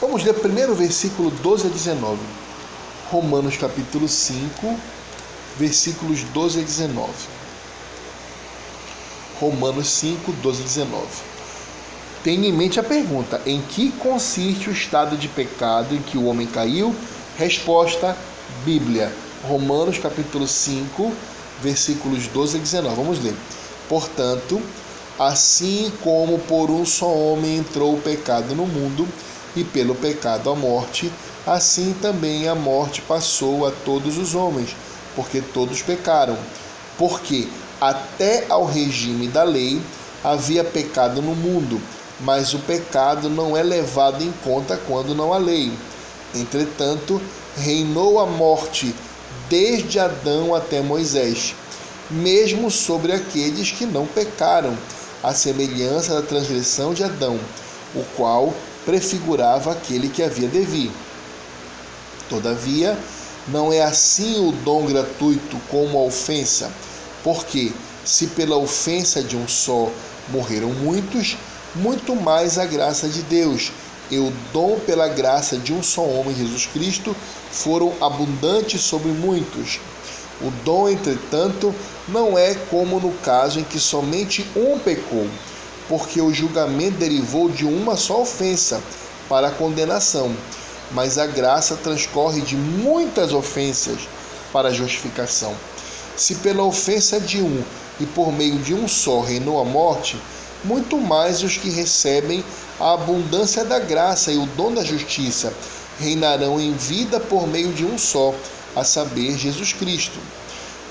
[0.00, 2.20] Vamos ler primeiro o versículo 12 a 19.
[3.10, 4.78] Romanos capítulo 5,
[5.56, 7.12] versículos 12 a 19.
[9.40, 11.33] Romanos 5, 12 e 19.
[12.24, 16.24] Tenha em mente a pergunta: em que consiste o estado de pecado em que o
[16.24, 16.96] homem caiu?
[17.36, 18.16] Resposta:
[18.64, 19.12] Bíblia.
[19.46, 21.12] Romanos capítulo 5,
[21.60, 22.96] versículos 12 a 19.
[22.96, 23.34] Vamos ler.
[23.90, 24.58] Portanto,
[25.18, 29.06] assim como por um só homem entrou o pecado no mundo,
[29.54, 31.12] e pelo pecado a morte,
[31.46, 34.74] assim também a morte passou a todos os homens,
[35.14, 36.38] porque todos pecaram.
[36.96, 39.78] Porque até ao regime da lei
[40.24, 41.78] havia pecado no mundo,
[42.20, 45.72] mas o pecado não é levado em conta quando não há lei.
[46.34, 47.20] Entretanto,
[47.56, 48.94] reinou a morte
[49.48, 51.54] desde Adão até Moisés,
[52.10, 54.76] mesmo sobre aqueles que não pecaram,
[55.22, 57.38] à semelhança da transgressão de Adão,
[57.94, 58.52] o qual
[58.84, 60.90] prefigurava aquele que havia de vir.
[62.28, 62.98] Todavia,
[63.48, 66.70] não é assim o dom gratuito como a ofensa
[67.24, 67.72] porque
[68.04, 69.90] se pela ofensa de um só
[70.28, 71.38] morreram muitos,
[71.74, 73.72] muito mais a graça de Deus
[74.10, 77.16] e o dom pela graça de um só homem, Jesus Cristo,
[77.50, 79.80] foram abundantes sobre muitos.
[80.40, 81.74] O dom, entretanto,
[82.08, 85.26] não é como no caso em que somente um pecou,
[85.88, 88.80] porque o julgamento derivou de uma só ofensa
[89.28, 90.34] para a condenação,
[90.90, 94.08] mas a graça transcorre de muitas ofensas
[94.52, 95.54] para a justificação.
[96.16, 97.62] Se pela ofensa de um
[97.98, 100.16] e por meio de um só reinou a morte,
[100.64, 102.44] muito mais os que recebem
[102.80, 105.52] a abundância da graça e o dom da justiça
[105.98, 108.34] reinarão em vida por meio de um só,
[108.74, 110.18] a saber, Jesus Cristo.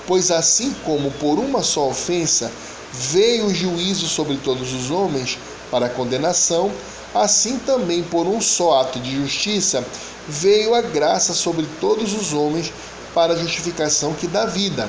[0.06, 2.50] Pois assim como por uma só ofensa
[2.92, 5.38] veio o juízo sobre todos os homens
[5.70, 6.70] para condenação,
[7.14, 9.84] assim também por um só ato de justiça
[10.26, 12.72] veio a graça sobre todos os homens
[13.14, 14.88] para a justificação que dá vida.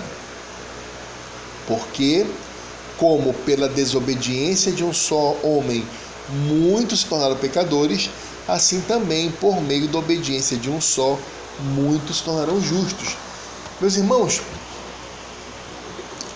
[1.68, 2.26] Porque,
[2.98, 5.86] como pela desobediência de um só homem
[6.30, 8.10] muitos se tornaram pecadores,
[8.48, 11.18] assim também por meio da obediência de um só
[11.60, 13.16] muitos se tornarão justos.
[13.80, 14.42] Meus irmãos,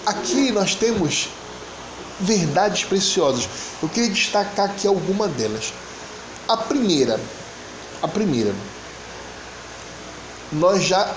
[0.06, 1.30] aqui nós temos
[2.20, 3.48] verdades preciosas.
[3.82, 5.74] Eu queria destacar aqui alguma delas.
[6.48, 7.20] A primeira,
[8.02, 8.54] a primeira,
[10.52, 11.16] nós já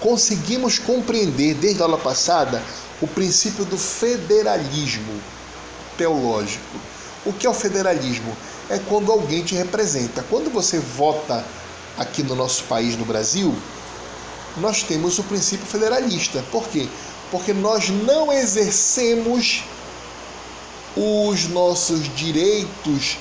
[0.00, 2.62] conseguimos compreender desde a aula passada
[3.00, 5.20] o princípio do federalismo
[5.96, 6.78] teológico.
[7.24, 8.36] O que é o federalismo?
[8.68, 10.24] É quando alguém te representa.
[10.28, 11.44] Quando você vota
[11.96, 13.54] aqui no nosso país, no Brasil,
[14.56, 16.44] nós temos o princípio federalista.
[16.50, 16.88] Por quê?
[17.30, 19.64] Porque nós não exercemos
[20.96, 23.16] os nossos direitos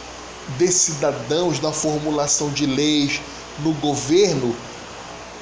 [0.58, 3.22] de cidadãos na formulação de leis
[3.60, 4.56] no governo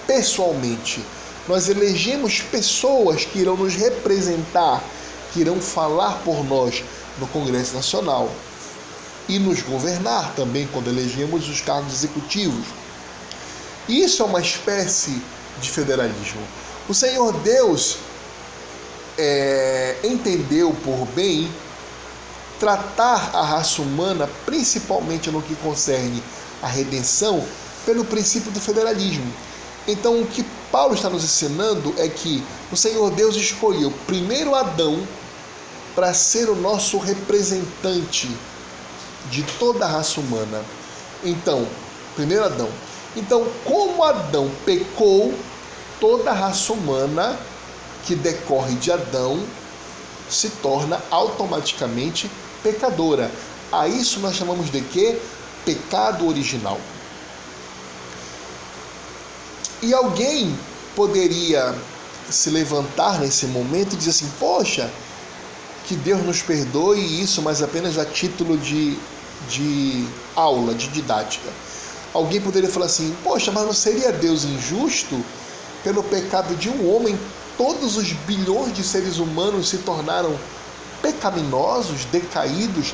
[0.07, 1.03] pessoalmente.
[1.47, 4.83] Nós elegemos pessoas que irão nos representar,
[5.33, 6.83] que irão falar por nós
[7.19, 8.29] no Congresso Nacional
[9.27, 12.65] e nos governar também quando elegemos os cargos executivos.
[13.87, 15.21] Isso é uma espécie
[15.59, 16.41] de federalismo.
[16.87, 17.97] O Senhor Deus
[19.17, 21.51] é, entendeu por bem
[22.59, 26.21] tratar a raça humana, principalmente no que concerne
[26.61, 27.43] a redenção,
[27.85, 29.33] pelo princípio do federalismo.
[29.87, 35.05] Então, o que Paulo está nos ensinando é que o Senhor Deus escolheu primeiro Adão
[35.93, 38.29] para ser o nosso representante
[39.29, 40.63] de toda a raça humana.
[41.23, 41.67] Então,
[42.15, 42.69] primeiro Adão.
[43.15, 45.33] Então, como Adão pecou,
[45.99, 47.37] toda a raça humana
[48.05, 49.43] que decorre de Adão
[50.29, 52.31] se torna automaticamente
[52.63, 53.29] pecadora.
[53.71, 55.19] A isso nós chamamos de quê?
[55.65, 56.79] Pecado original.
[59.81, 60.55] E alguém
[60.95, 61.75] poderia
[62.29, 64.91] se levantar nesse momento e dizer assim: Poxa,
[65.85, 68.97] que Deus nos perdoe isso, mas apenas a título de,
[69.49, 71.49] de aula, de didática.
[72.13, 75.23] Alguém poderia falar assim: Poxa, mas não seria Deus injusto?
[75.83, 77.19] Pelo pecado de um homem,
[77.57, 80.37] todos os bilhões de seres humanos se tornaram
[81.01, 82.93] pecaminosos, decaídos,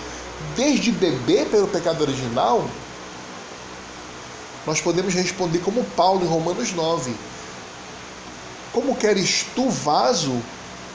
[0.56, 2.65] desde bebê pelo pecado original?
[4.67, 7.15] Nós podemos responder como Paulo em Romanos 9.
[8.73, 10.39] Como queres tu, vaso,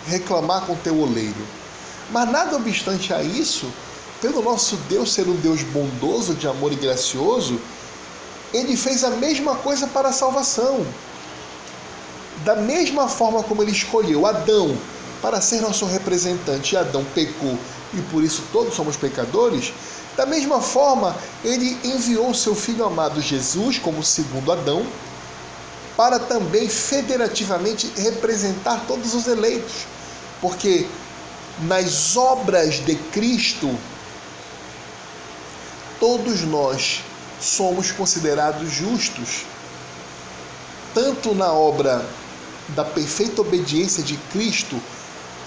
[0.07, 1.45] reclamar com teu oleiro?
[2.11, 3.67] Mas nada obstante a isso,
[4.21, 7.59] pelo nosso Deus ser um Deus bondoso, de amor e gracioso,
[8.53, 10.87] ele fez a mesma coisa para a salvação.
[12.45, 14.77] Da mesma forma como ele escolheu Adão
[15.23, 17.59] para ser nosso representante, e Adão pecou
[17.95, 19.73] e por isso todos somos pecadores,
[20.17, 24.87] da mesma forma, ele enviou seu filho amado Jesus, como segundo Adão,
[25.97, 29.87] para também federativamente representar todos os eleitos.
[30.41, 30.87] Porque
[31.63, 33.75] nas obras de Cristo,
[35.99, 37.01] todos nós
[37.41, 39.45] somos considerados justos.
[40.93, 42.05] Tanto na obra
[42.69, 44.81] da perfeita obediência de Cristo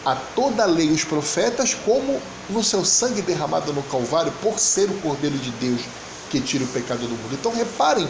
[0.04, 4.60] a toda a lei e os profetas, como no seu sangue derramado no Calvário, por
[4.60, 5.82] ser o Cordeiro de Deus
[6.30, 7.34] que tira o pecado do mundo.
[7.34, 8.08] Então reparem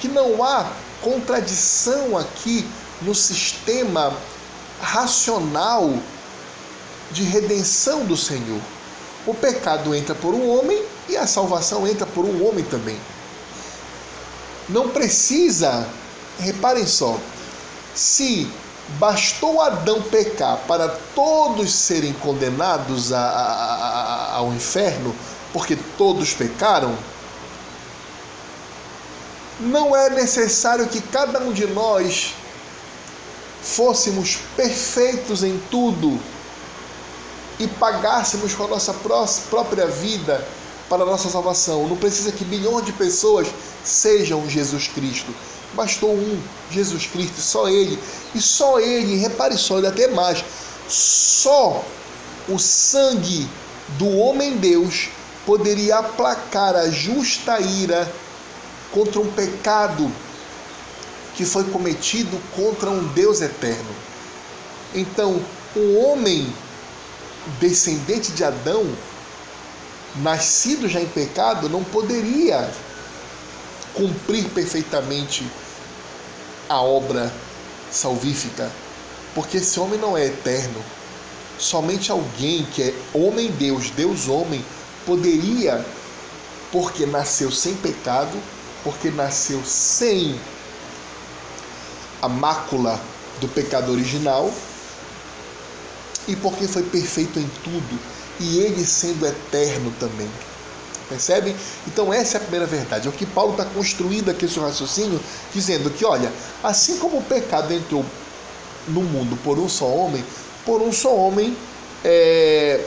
[0.00, 0.70] que não há
[1.02, 2.66] contradição aqui
[3.02, 4.12] no sistema
[4.80, 5.94] racional
[7.10, 8.60] de redenção do Senhor.
[9.26, 12.98] O pecado entra por um homem e a salvação entra por um homem também.
[14.68, 15.88] Não precisa,
[16.38, 17.18] reparem só,
[17.94, 18.50] se
[18.88, 25.14] Bastou Adão pecar para todos serem condenados a, a, a, ao inferno,
[25.52, 26.96] porque todos pecaram?
[29.58, 32.34] Não é necessário que cada um de nós
[33.60, 36.20] fôssemos perfeitos em tudo
[37.58, 38.94] e pagássemos com a nossa
[39.50, 40.46] própria vida
[40.88, 41.88] para a nossa salvação.
[41.88, 43.48] Não precisa que bilhões de pessoas
[43.84, 45.34] sejam Jesus Cristo.
[45.76, 47.98] Bastou um, Jesus Cristo, só Ele.
[48.34, 50.42] E só Ele, repare só, ele até mais,
[50.88, 51.84] só
[52.48, 53.48] o sangue
[53.98, 55.08] do homem-deus
[55.44, 58.10] poderia aplacar a justa ira
[58.92, 60.10] contra um pecado
[61.36, 63.94] que foi cometido contra um Deus eterno.
[64.94, 65.40] Então,
[65.76, 66.52] o homem
[67.60, 68.86] descendente de Adão,
[70.16, 72.68] nascido já em pecado, não poderia
[73.94, 75.46] cumprir perfeitamente
[76.68, 77.32] a obra
[77.90, 78.70] salvífica,
[79.34, 80.82] porque esse homem não é eterno.
[81.58, 84.64] Somente alguém que é homem-deus, Deus-homem,
[85.04, 85.84] poderia,
[86.70, 88.36] porque nasceu sem pecado,
[88.84, 90.38] porque nasceu sem
[92.20, 93.00] a mácula
[93.40, 94.52] do pecado original
[96.26, 98.00] e porque foi perfeito em tudo,
[98.40, 100.28] e ele sendo eterno também.
[101.08, 101.54] Percebem?
[101.86, 103.06] Então essa é a primeira verdade.
[103.06, 105.20] É o que Paulo está construindo aqui seu raciocínio,
[105.54, 108.04] dizendo que, olha, assim como o pecado entrou
[108.88, 110.24] no mundo por um só homem,
[110.64, 111.56] por um só homem
[112.04, 112.84] é,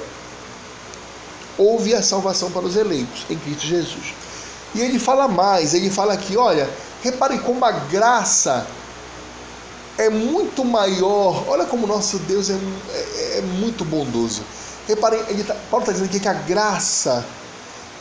[1.58, 4.14] houve a salvação para os eleitos em Cristo Jesus.
[4.76, 6.70] E ele fala mais, ele fala aqui, olha,
[7.02, 8.68] reparem como a graça
[9.98, 11.44] é muito maior.
[11.48, 14.44] Olha como nosso Deus é, é, é muito bondoso.
[14.88, 17.26] Reparem, tá, Paulo está dizendo aqui que a graça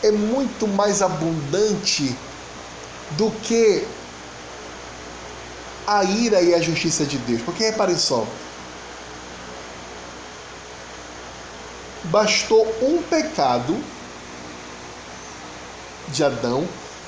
[0.03, 2.17] é muito mais abundante
[3.13, 3.87] do que
[5.87, 7.43] a ira e a justiça de Deus.
[7.43, 8.27] Porque reparem só,
[12.05, 13.77] bastou um pecado
[16.09, 16.67] de Adão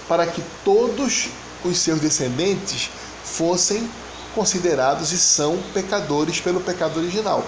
[0.09, 1.29] para que todos
[1.65, 2.91] os seus descendentes
[3.25, 3.89] fossem
[4.35, 7.45] considerados e são pecadores pelo pecado original.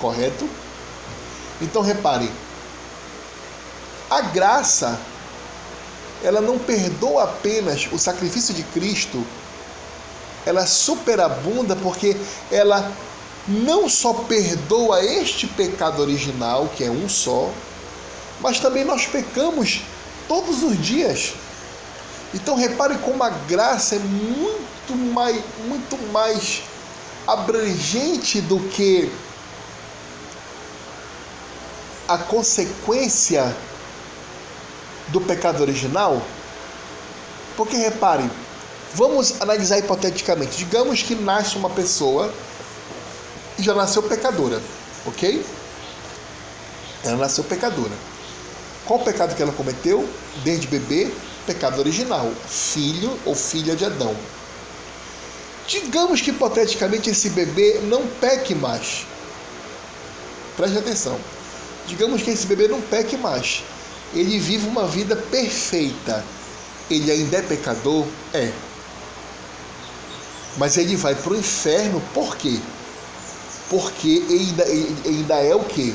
[0.00, 0.48] Correto?
[1.60, 2.30] Então reparem,
[4.16, 5.00] a graça
[6.22, 9.24] ela não perdoa apenas o sacrifício de Cristo,
[10.46, 12.16] ela superabunda porque
[12.50, 12.92] ela
[13.48, 17.50] não só perdoa este pecado original, que é um só,
[18.40, 19.82] mas também nós pecamos
[20.28, 21.34] todos os dias.
[22.34, 26.62] Então repare como a graça é muito mais, muito mais
[27.26, 29.10] abrangente do que
[32.06, 33.56] a consequência
[35.12, 36.20] do pecado original.
[37.56, 38.28] Porque repare,
[38.94, 40.56] vamos analisar hipoteticamente.
[40.56, 42.32] Digamos que nasce uma pessoa
[43.58, 44.60] e já nasceu pecadora,
[45.06, 45.44] ok?
[47.04, 47.92] Ela nasceu pecadora.
[48.86, 50.08] Qual o pecado que ela cometeu?
[50.42, 51.12] Desde bebê,
[51.46, 54.16] pecado original, filho ou filha de Adão.
[55.68, 59.06] Digamos que hipoteticamente esse bebê não peque mais.
[60.56, 61.18] Preste atenção.
[61.86, 63.62] Digamos que esse bebê não peque mais.
[64.14, 66.24] Ele vive uma vida perfeita.
[66.90, 68.06] Ele ainda é pecador?
[68.34, 68.52] É.
[70.58, 72.58] Mas ele vai para o inferno por quê?
[73.70, 75.94] Porque ainda, ainda é o quê?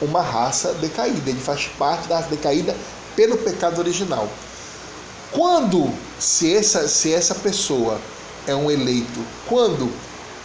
[0.00, 1.28] Uma raça decaída.
[1.28, 2.76] Ele faz parte da raça decaída
[3.16, 4.28] pelo pecado original.
[5.32, 8.00] Quando, se essa, se essa pessoa
[8.46, 9.92] é um eleito, quando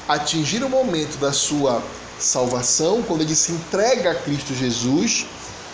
[0.07, 1.81] atingir o momento da sua
[2.19, 5.25] salvação, quando ele se entrega a Cristo Jesus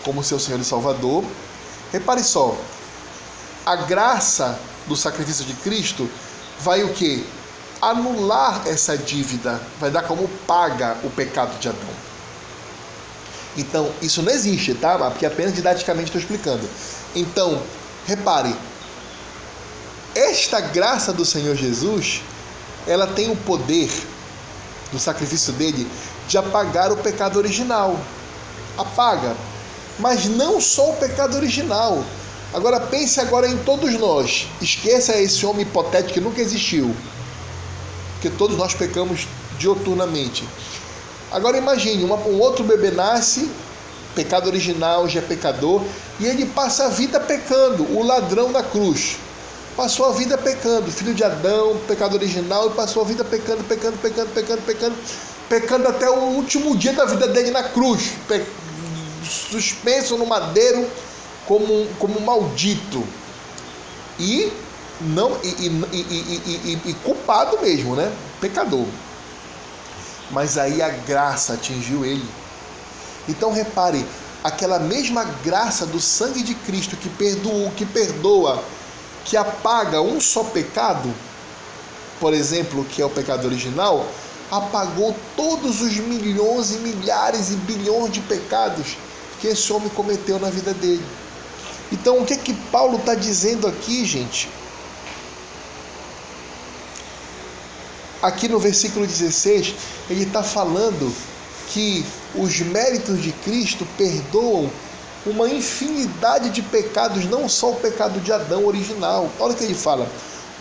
[0.04, 1.24] como seu Senhor e Salvador,
[1.92, 2.56] repare só,
[3.64, 6.08] a graça do sacrifício de Cristo
[6.60, 7.26] vai o que?
[7.80, 12.10] Anular essa dívida, vai dar como paga o pecado de Adão.
[13.56, 14.98] Então, isso não existe, tá?
[15.10, 16.68] Porque apenas didaticamente estou explicando.
[17.14, 17.62] Então,
[18.06, 18.54] repare,
[20.14, 22.22] esta graça do Senhor Jesus,
[22.86, 23.90] ela tem o poder
[24.92, 25.88] do sacrifício dele
[26.28, 27.98] de apagar o pecado original.
[28.76, 29.36] Apaga.
[30.00, 32.04] Mas não só o pecado original.
[32.52, 34.48] Agora pense agora em todos nós.
[34.60, 36.94] Esqueça esse homem hipotético que nunca existiu.
[38.14, 40.44] Porque todos nós pecamos dioturnamente.
[41.30, 43.48] Agora imagine, uma, um outro bebê nasce,
[44.14, 45.82] pecado original, já é pecador,
[46.18, 49.16] e ele passa a vida pecando, o ladrão da cruz.
[49.76, 53.96] Passou a vida pecando, filho de Adão, pecado original, e passou a vida pecando, pecando,
[53.98, 54.96] pecando, pecando, pecando,
[55.48, 58.12] pecando até o último dia da vida dele na cruz.
[59.30, 60.88] Suspenso no madeiro
[61.46, 63.06] como, como maldito.
[64.18, 64.52] E
[65.00, 68.12] não e, e, e, e culpado mesmo, né?
[68.40, 68.86] Pecador
[70.30, 72.26] mas aí a graça atingiu ele.
[73.28, 74.04] Então repare,
[74.42, 78.62] aquela mesma graça do sangue de Cristo que perdoa, que perdoa,
[79.24, 81.12] que apaga um só pecado,
[82.18, 84.06] por exemplo, que é o pecado original,
[84.50, 88.96] apagou todos os milhões e milhares e bilhões de pecados
[89.40, 91.04] que esse homem cometeu na vida dele.
[91.90, 94.48] Então, o que é que Paulo está dizendo aqui, gente?
[98.22, 99.74] aqui no versículo 16,
[100.08, 101.14] ele está falando
[101.68, 104.70] que os méritos de Cristo perdoam
[105.26, 109.28] uma infinidade de pecados, não só o pecado de Adão original.
[109.38, 110.08] Olha o que ele fala.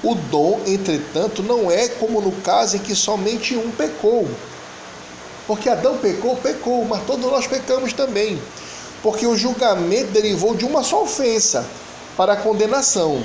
[0.04, 4.28] O dom, entretanto, não é como no caso em que somente um pecou.
[5.48, 8.40] Porque Adão pecou, pecou, mas todos nós pecamos também.
[9.02, 11.66] Porque o julgamento derivou de uma só ofensa
[12.18, 13.24] para a condenação.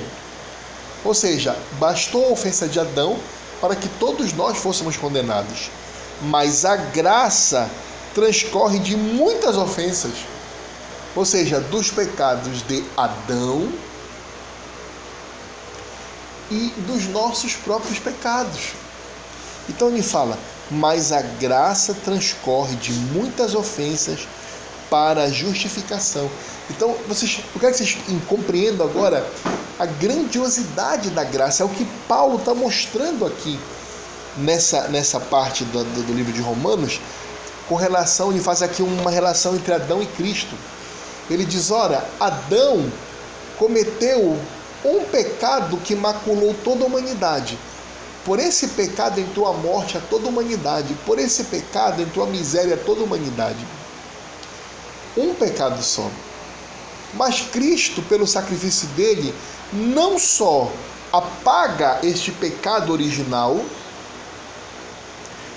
[1.03, 3.17] Ou seja, bastou a ofensa de Adão
[3.59, 5.69] para que todos nós fôssemos condenados.
[6.21, 7.69] Mas a graça
[8.13, 10.13] transcorre de muitas ofensas,
[11.15, 13.69] ou seja, dos pecados de Adão
[16.49, 18.73] e dos nossos próprios pecados.
[19.67, 20.37] Então ele fala:
[20.69, 24.27] mas a graça transcorre de muitas ofensas
[24.89, 26.29] para a justificação.
[26.69, 29.25] Então, vocês, eu quero que vocês compreendam agora
[29.79, 31.63] a grandiosidade da graça.
[31.63, 33.59] É o que Paulo está mostrando aqui
[34.37, 36.99] nessa, nessa parte do, do, livro de Romanos,
[37.67, 40.55] com relação, ele faz aqui uma relação entre Adão e Cristo.
[41.29, 42.91] Ele diz: ora, Adão
[43.57, 44.37] cometeu
[44.83, 47.57] um pecado que maculou toda a humanidade.
[48.23, 50.95] Por esse pecado entrou a morte a toda a humanidade.
[51.05, 53.65] Por esse pecado entrou a miséria a toda a humanidade.
[55.35, 56.09] Pecado só.
[57.13, 59.33] Mas Cristo, pelo sacrifício dele,
[59.71, 60.71] não só
[61.11, 63.63] apaga este pecado original,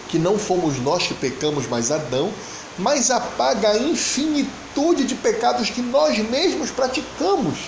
[0.08, 2.32] que não fomos nós que pecamos, mas Adão,
[2.78, 7.58] mas apaga a infinitude de pecados que nós mesmos praticamos.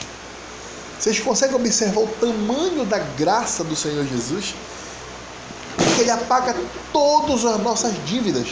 [0.98, 4.54] Vocês conseguem observar o tamanho da graça do Senhor Jesus?
[5.98, 6.54] Ele apaga
[6.92, 8.48] todas as nossas dívidas.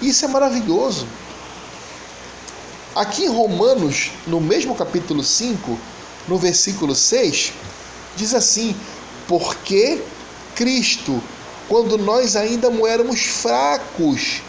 [0.00, 1.06] Isso é maravilhoso.
[2.94, 5.78] Aqui em Romanos, no mesmo capítulo 5,
[6.26, 7.52] no versículo 6,
[8.16, 8.74] diz assim:
[9.26, 10.02] Porque
[10.54, 11.22] Cristo,
[11.68, 14.42] quando nós ainda éramos fracos,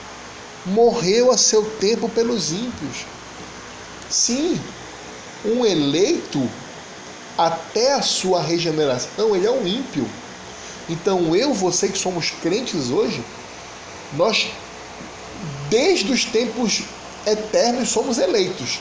[0.66, 3.06] morreu a seu tempo pelos ímpios.
[4.10, 4.60] Sim,
[5.46, 6.50] um eleito,
[7.38, 10.08] até a sua regeneração, ele é um ímpio.
[10.90, 13.24] Então eu, você que somos crentes hoje,
[14.14, 14.50] nós,
[15.70, 16.84] desde os tempos
[17.32, 18.80] eternos somos eleitos.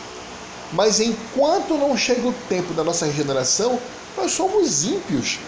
[0.72, 3.78] Mas enquanto não chega o tempo da nossa regeneração,
[4.16, 5.38] nós somos ímpios.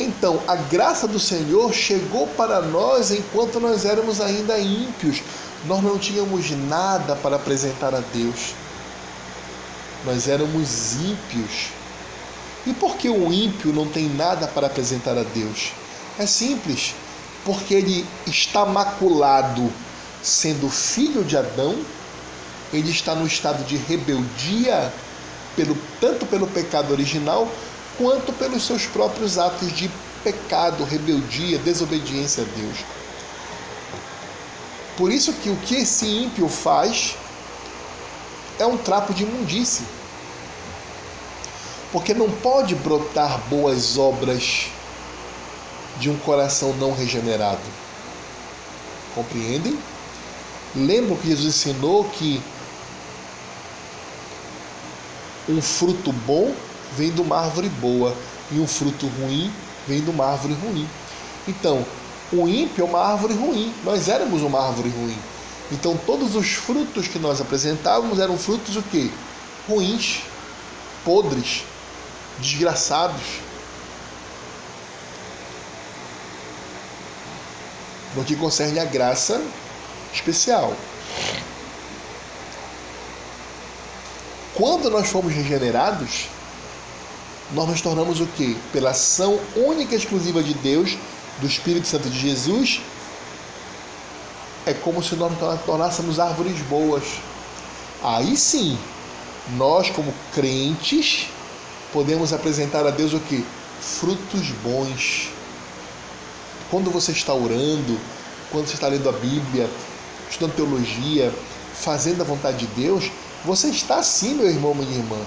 [0.00, 5.22] Então, a graça do Senhor chegou para nós enquanto nós éramos ainda ímpios.
[5.66, 8.54] Nós não tínhamos nada para apresentar a Deus.
[10.04, 11.68] Nós éramos ímpios.
[12.66, 15.72] E por que o ímpio não tem nada para apresentar a Deus?
[16.18, 16.94] É simples,
[17.44, 19.70] porque ele está maculado
[20.22, 21.78] sendo filho de Adão,
[22.72, 24.92] ele está no estado de rebeldia,
[25.56, 27.48] pelo, tanto pelo pecado original,
[27.98, 29.90] quanto pelos seus próprios atos de
[30.22, 32.78] pecado, rebeldia, desobediência a Deus.
[34.96, 37.16] Por isso que o que esse ímpio faz
[38.58, 39.84] é um trapo de imundície.
[41.90, 44.68] Porque não pode brotar boas obras
[45.98, 47.60] de um coração não regenerado.
[49.14, 49.78] Compreendem?
[50.74, 52.42] Lembram que Jesus ensinou que
[55.48, 56.54] um fruto bom
[56.96, 58.14] vem de uma árvore boa
[58.50, 59.52] e um fruto ruim
[59.86, 60.88] vem de uma árvore ruim.
[61.46, 61.84] Então,
[62.32, 63.72] o ímpio é uma árvore ruim.
[63.84, 65.18] Nós éramos uma árvore ruim.
[65.70, 69.10] Então, todos os frutos que nós apresentávamos eram frutos o quê?
[69.68, 70.22] Ruins,
[71.04, 71.64] podres,
[72.38, 73.40] desgraçados.
[78.14, 79.42] No que concerne a graça,
[80.12, 80.74] especial.
[84.54, 86.28] Quando nós fomos regenerados,
[87.52, 88.56] nós nos tornamos o quê?
[88.72, 90.96] Pela ação única e exclusiva de Deus,
[91.40, 92.80] do Espírito Santo de Jesus,
[94.66, 97.02] é como se nós nos tornássemos árvores boas.
[98.02, 98.78] Aí sim,
[99.56, 101.28] nós como crentes
[101.92, 103.44] podemos apresentar a Deus o que?
[103.80, 105.30] Frutos bons.
[106.70, 107.98] Quando você está orando,
[108.50, 109.68] quando você está lendo a Bíblia,
[110.32, 111.32] estudando teologia,
[111.74, 113.10] fazendo a vontade de Deus,
[113.44, 115.18] você está sim, meu irmão, minha irmã,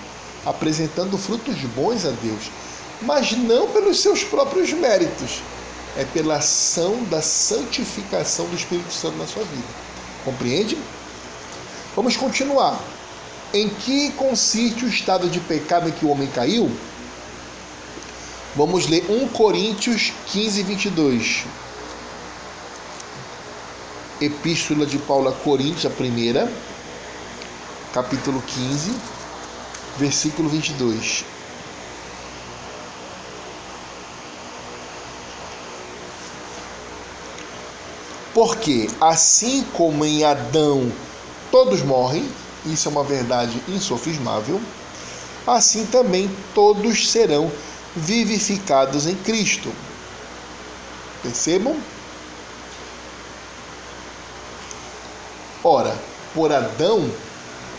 [0.45, 2.49] apresentando frutos bons a Deus,
[3.01, 5.41] mas não pelos seus próprios méritos,
[5.95, 9.68] é pela ação da santificação do Espírito Santo na sua vida.
[10.24, 10.78] Compreende?
[11.95, 12.80] Vamos continuar.
[13.53, 16.70] Em que consiste o estado de pecado em que o homem caiu?
[18.56, 21.45] Vamos ler 1 Coríntios 15, 22.
[24.22, 26.51] Epístola de Paulo a Coríntios, a primeira,
[27.93, 28.93] capítulo 15,
[29.97, 31.26] versículo 22.
[38.34, 40.91] Porque assim como em Adão
[41.51, 42.30] todos morrem,
[42.66, 44.61] isso é uma verdade insofismável,
[45.47, 47.51] assim também todos serão
[47.95, 49.72] vivificados em Cristo.
[51.22, 51.78] Percebam?
[55.68, 55.97] Ora,
[56.36, 57.09] por Adão,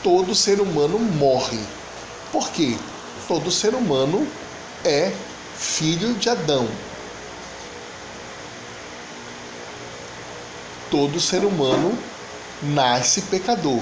[0.03, 1.61] todo ser humano morre.
[2.33, 2.77] Por quê?
[3.29, 4.27] Todo ser humano
[4.85, 5.13] é
[5.55, 6.67] filho de Adão.
[10.91, 11.97] Todo ser humano
[12.61, 13.81] nasce pecador.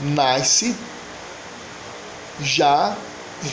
[0.00, 0.74] Nasce
[2.40, 2.96] já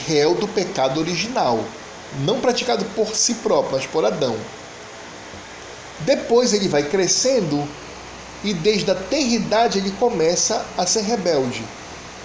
[0.08, 1.64] réu do pecado original,
[2.22, 4.36] não praticado por si próprio, mas por Adão.
[6.00, 7.68] Depois ele vai crescendo
[8.44, 11.64] e desde a tenridade ele começa a ser rebelde,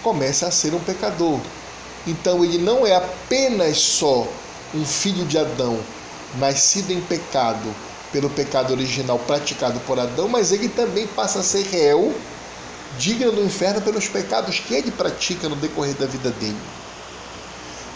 [0.03, 1.41] começa a ser um pecador.
[2.07, 4.27] Então ele não é apenas só
[4.75, 5.79] um filho de Adão,
[6.39, 7.75] nascido em pecado
[8.13, 12.15] pelo pecado original praticado por Adão, mas ele também passa a ser réu,
[12.99, 16.59] digno do inferno pelos pecados que ele pratica no decorrer da vida dele.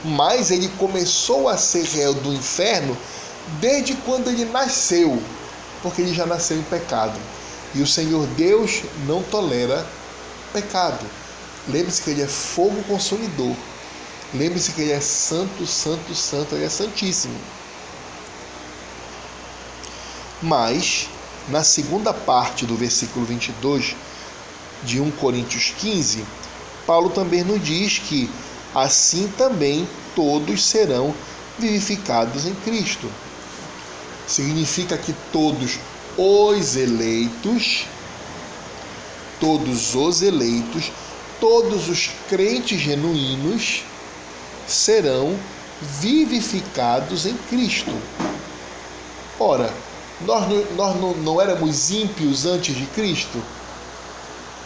[0.05, 2.97] mas ele começou a ser réu do inferno
[3.61, 5.23] desde quando ele nasceu,
[5.83, 7.19] porque ele já nasceu em pecado.
[7.75, 9.87] E o Senhor Deus não tolera
[10.53, 11.07] pecado.
[11.69, 13.57] Lembre-se que ele é fogo consumidor.
[14.35, 17.39] Lembre-se que ele é santo, santo, santo, ele é santíssimo.
[20.43, 21.09] Mas,
[21.49, 23.95] na segunda parte do versículo 22
[24.83, 26.25] de 1 Coríntios 15,
[26.87, 28.29] Paulo também nos diz que
[28.75, 31.15] assim também todos serão
[31.59, 33.09] vivificados em Cristo.
[34.27, 35.79] Significa que todos
[36.17, 37.87] os eleitos,
[39.41, 40.93] todos os eleitos,
[41.41, 43.83] todos os crentes genuínos
[44.67, 45.37] serão
[45.81, 47.93] vivificados em Cristo.
[49.39, 49.73] Ora,
[50.21, 50.47] nós,
[50.77, 53.43] nós não, não éramos ímpios antes de Cristo?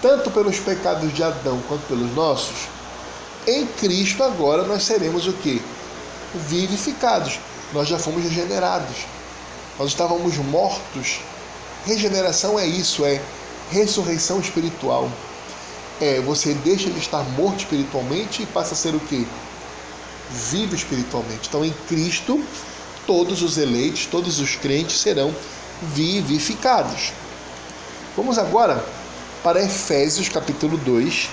[0.03, 2.69] Tanto pelos pecados de Adão quanto pelos nossos?
[3.47, 5.63] Em Cristo agora nós seremos o que?
[6.35, 7.39] Vivificados.
[7.73, 9.07] Nós já fomos regenerados.
[9.79, 11.21] Nós estávamos mortos.
[11.87, 13.23] Regeneração é isso, é
[13.71, 15.09] ressurreição espiritual.
[16.01, 19.25] É, você deixa de estar morto espiritualmente e passa a ser o que?
[20.51, 21.49] Vivo espiritualmente.
[21.49, 22.45] Então, em Cristo,
[23.07, 25.33] todos os eleitos, todos os crentes serão
[25.81, 27.13] vivificados.
[28.17, 28.85] Vamos agora
[29.45, 31.29] para Efésios capítulo 2.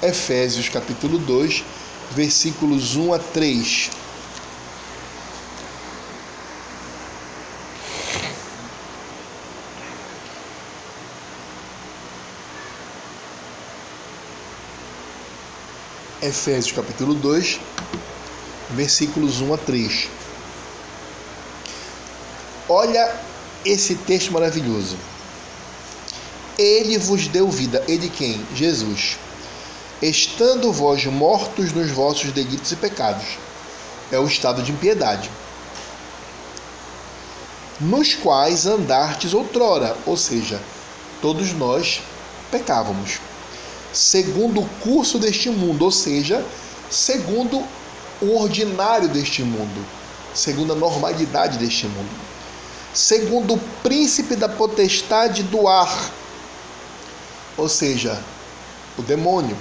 [0.00, 1.64] Efésios capítulo 2,
[2.14, 4.01] versículos 1 a 3.
[16.22, 17.58] Efésios capítulo 2,
[18.70, 20.08] versículos 1 a 3.
[22.68, 23.12] Olha
[23.64, 24.96] esse texto maravilhoso.
[26.56, 27.82] Ele vos deu vida.
[27.88, 28.40] Ele quem?
[28.54, 29.18] Jesus.
[30.00, 33.36] Estando vós mortos nos vossos delitos e pecados.
[34.12, 35.28] É o estado de impiedade.
[37.80, 40.62] Nos quais andastes outrora, ou seja,
[41.20, 42.00] todos nós
[42.48, 43.18] pecávamos
[43.92, 46.44] segundo o curso deste mundo, ou seja,
[46.90, 47.62] segundo
[48.20, 49.84] o ordinário deste mundo,
[50.34, 52.10] segundo a normalidade deste mundo,
[52.94, 56.10] segundo o príncipe da potestade do ar,
[57.56, 58.22] ou seja,
[58.96, 59.56] o demônio,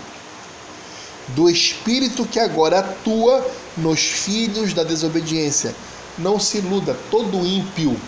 [1.29, 3.45] do espírito que agora atua
[3.77, 5.73] nos filhos da desobediência.
[6.17, 7.99] Não se iluda, todo ímpio,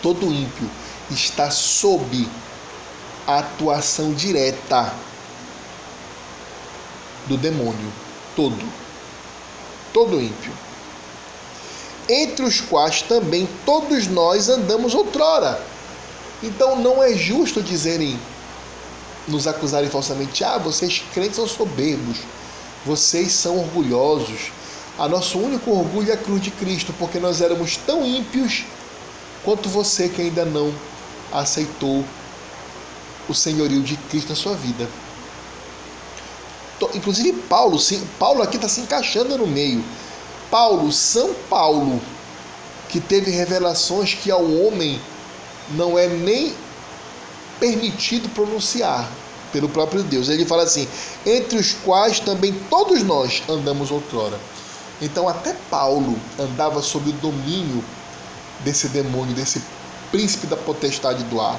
[0.00, 0.70] todo ímpio
[1.10, 2.28] está sob
[3.26, 4.92] atuação direta
[7.26, 7.92] do demônio
[8.36, 8.64] todo,
[9.92, 10.52] todo ímpio,
[12.08, 15.60] entre os quais também todos nós andamos outrora.
[16.42, 18.18] Então não é justo dizerem,
[19.26, 22.18] nos acusarem falsamente, ah, vocês crentes são soberbos,
[22.84, 24.52] vocês são orgulhosos.
[24.98, 28.64] A nosso único orgulho é a cruz de Cristo, porque nós éramos tão ímpios
[29.42, 30.72] quanto você que ainda não
[31.32, 32.04] aceitou
[33.28, 34.88] o senhorio de Cristo na sua vida.
[36.94, 39.82] Inclusive Paulo, sim, Paulo aqui está se encaixando no meio.
[40.50, 42.00] Paulo, São Paulo,
[42.88, 45.00] que teve revelações que ao homem
[45.70, 46.54] não é nem
[47.58, 49.10] permitido pronunciar
[49.52, 50.28] pelo próprio Deus.
[50.28, 50.86] Ele fala assim:
[51.24, 54.38] entre os quais também todos nós andamos outrora.
[55.00, 57.82] Então até Paulo andava sob o domínio
[58.60, 59.62] desse demônio, desse
[60.10, 61.58] príncipe da potestade do ar.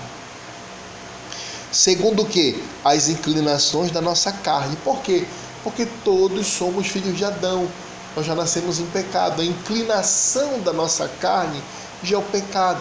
[1.76, 2.64] Segundo o que?
[2.86, 4.78] As inclinações da nossa carne.
[4.78, 5.28] Por quê?
[5.62, 7.68] Porque todos somos filhos de Adão.
[8.16, 9.42] Nós já nascemos em pecado.
[9.42, 11.62] A inclinação da nossa carne
[12.02, 12.80] já é o pecado.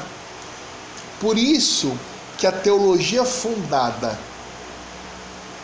[1.18, 1.98] Por isso
[2.38, 4.16] que a teologia fundada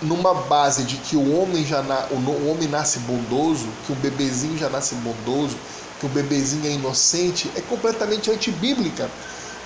[0.02, 4.58] numa base de que o homem já na, o homem nasce bondoso, que o bebezinho
[4.58, 5.56] já nasce bondoso,
[6.00, 9.08] que o bebezinho é inocente, é completamente antibíblica.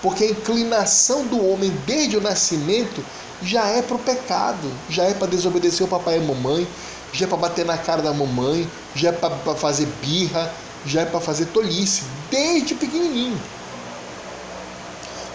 [0.04, 3.02] Porque a inclinação do homem desde o nascimento
[3.40, 6.68] já é para o pecado, já é para desobedecer o papai e a mamãe,
[7.10, 10.52] já é para bater na cara da mamãe, já é para fazer birra,
[10.84, 13.40] já é para fazer tolice, desde pequenininho.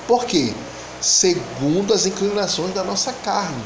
[0.07, 0.53] Por quê?
[1.01, 3.63] Segundo as inclinações da nossa carne,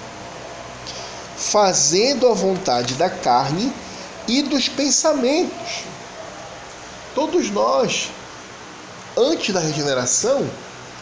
[1.35, 3.73] fazendo a vontade da carne
[4.25, 5.83] e dos pensamentos.
[7.13, 8.09] Todos nós,
[9.17, 10.49] antes da regeneração,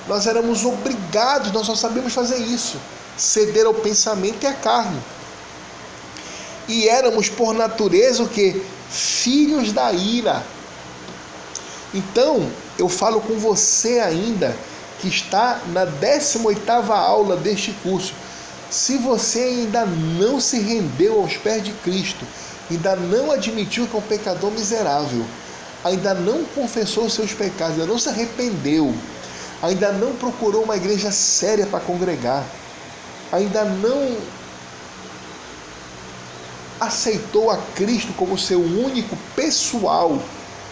[0.07, 2.77] nós éramos obrigados, nós só sabíamos fazer isso
[3.21, 4.99] ceder ao pensamento e à carne.
[6.67, 8.61] E éramos por natureza o que?
[8.89, 10.43] Filhos da ira.
[11.93, 14.55] Então, eu falo com você ainda
[14.99, 18.13] que está na 18ª aula deste curso.
[18.69, 22.25] Se você ainda não se rendeu aos pés de Cristo,
[22.69, 25.25] ainda não admitiu que é um pecador miserável,
[25.83, 28.93] ainda não confessou seus pecados, ainda não se arrependeu,
[29.61, 32.45] ainda não procurou uma igreja séria para congregar,
[33.31, 34.17] ainda não
[36.79, 40.19] aceitou a Cristo como seu único pessoal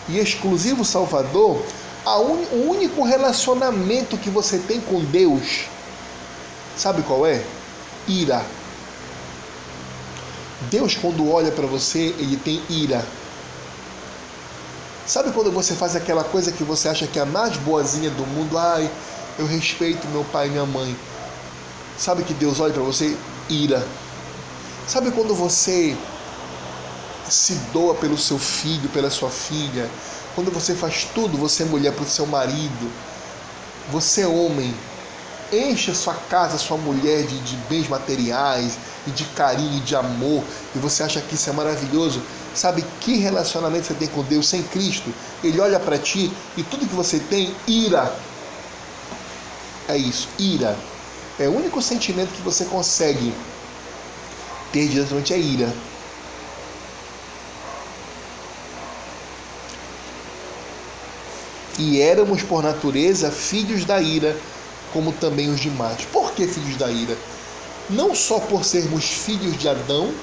[0.08, 1.64] e exclusivo Salvador,
[2.06, 2.46] un...
[2.52, 5.68] o único relacionamento que você tem com Deus,
[6.76, 7.44] sabe qual é?
[8.08, 8.44] Ira.
[10.72, 13.06] Deus, quando olha para você, ele tem ira.
[15.10, 18.28] Sabe quando você faz aquela coisa que você acha que é a mais boazinha do
[18.28, 18.56] mundo?
[18.60, 18.88] Ai,
[19.40, 20.96] eu respeito meu pai e minha mãe.
[21.98, 23.18] Sabe que Deus olha para você?
[23.50, 23.84] Ira.
[24.88, 25.98] Sabe quando você
[27.28, 29.90] se doa pelo seu filho, pela sua filha?
[30.36, 32.92] Quando você faz tudo, você é mulher para o seu marido,
[33.92, 34.76] você é homem,
[35.52, 39.82] enche a sua casa, a sua mulher de, de bens materiais e de carinho e
[39.82, 40.44] de amor,
[40.76, 42.22] e você acha que isso é maravilhoso,
[42.60, 45.14] sabe que relacionamento você tem com Deus sem Cristo?
[45.42, 48.14] Ele olha para ti e tudo que você tem, ira.
[49.88, 50.78] É isso, ira.
[51.40, 53.34] É o único sentimento que você consegue
[54.74, 55.74] ter diretamente é ira.
[61.78, 64.36] E éramos por natureza filhos da ira,
[64.92, 66.04] como também os demais.
[66.12, 67.18] Por que filhos da ira?
[67.90, 70.14] Não só por sermos filhos de Adão,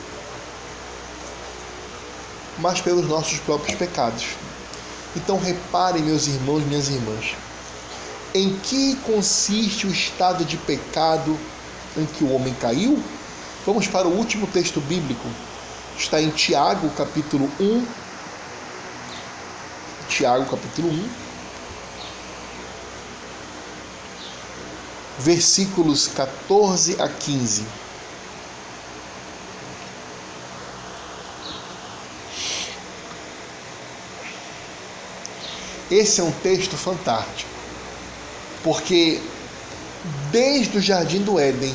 [2.58, 4.26] mas pelos nossos próprios pecados.
[5.14, 7.34] Então reparem, meus irmãos, minhas irmãs,
[8.34, 11.38] em que consiste o estado de pecado
[11.96, 13.02] em que o homem caiu?
[13.64, 15.26] Vamos para o último texto bíblico.
[15.98, 17.86] Está em Tiago, capítulo 1.
[20.08, 21.26] Tiago, capítulo 1
[25.18, 27.64] versículos 14 a 15.
[35.90, 37.50] Esse é um texto fantástico,
[38.64, 39.20] porque
[40.30, 41.74] desde o jardim do Éden,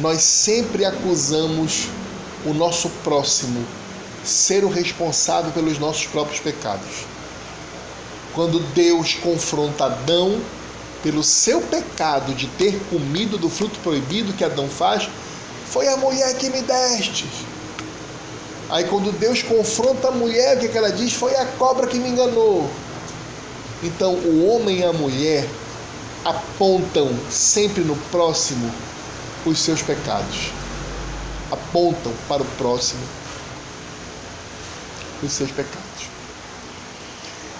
[0.00, 1.88] nós sempre acusamos
[2.44, 3.64] o nosso próximo
[4.24, 7.06] ser o responsável pelos nossos próprios pecados.
[8.34, 10.40] Quando Deus confronta Adão
[11.02, 15.08] pelo seu pecado de ter comido do fruto proibido que Adão faz,
[15.66, 17.26] foi a mulher que me deste.
[18.68, 21.14] Aí quando Deus confronta a mulher, o que, ela diz?
[21.14, 22.68] Foi a cobra que me enganou.
[23.82, 25.48] Então o homem e a mulher
[26.24, 28.72] apontam sempre no próximo
[29.46, 30.50] os seus pecados.
[31.50, 33.00] Apontam para o próximo
[35.22, 36.08] os seus pecados.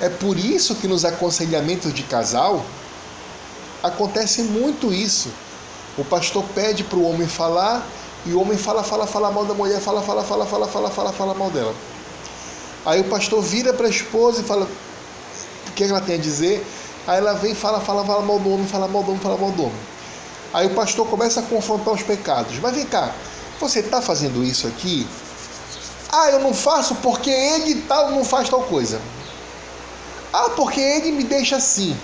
[0.00, 2.64] É por isso que nos aconselhamentos de casal
[3.82, 5.30] acontece muito isso.
[5.96, 7.84] O pastor pede para o homem falar
[8.24, 11.12] e o homem fala, fala, fala mal da mulher, fala, fala, fala, fala, fala, fala,
[11.12, 11.74] fala mal dela.
[12.86, 14.68] Aí o pastor vira para a esposa e fala
[15.86, 16.64] que ela tem a dizer.
[17.06, 19.36] Aí ela vem e fala, fala, fala mal do homem, fala mal do homem, fala
[19.36, 19.80] mal do homem.
[20.52, 22.58] Aí o pastor começa a confrontar os pecados.
[22.58, 23.14] Mas vem cá,
[23.60, 25.06] você está fazendo isso aqui?
[26.10, 29.00] Ah, eu não faço porque ele tal não faz tal coisa.
[30.32, 31.96] Ah, porque ele me deixa assim.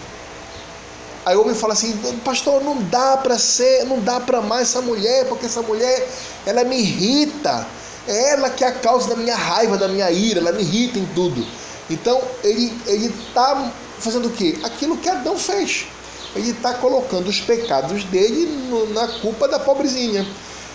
[1.27, 4.83] Aí o homem fala assim, pastor, não dá para ser, não dá para amar essa
[4.83, 6.07] mulher, porque essa mulher,
[6.45, 7.67] ela me irrita.
[8.07, 10.99] É ela que é a causa da minha raiva, da minha ira, ela me irrita
[10.99, 11.45] em tudo.
[11.91, 14.59] Então, ele ele tá fazendo o quê?
[14.63, 15.87] Aquilo que Adão fez.
[16.35, 20.27] Ele está colocando os pecados dele no, na culpa da pobrezinha.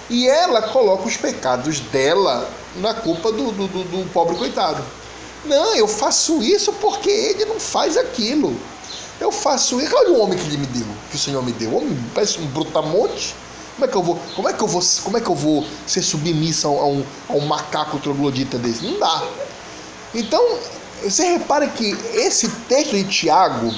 [0.10, 4.84] E ela coloca os pecados dela na culpa do, do, do, do pobre coitado.
[5.45, 8.55] Não, eu faço isso porque ele não faz aquilo.
[9.20, 9.95] Eu faço isso.
[9.95, 11.76] Olha o homem que ele me deu, que o Senhor me deu.
[11.76, 13.36] Homem parece um brutamonte.
[13.76, 15.66] Como é que eu vou, como é que eu vou, como é que eu vou
[15.88, 18.84] ser submissa a um, a um macaco troglodita desse?
[18.84, 19.24] Não dá.
[20.14, 20.43] Então,
[21.03, 23.73] você repara que esse texto de Tiago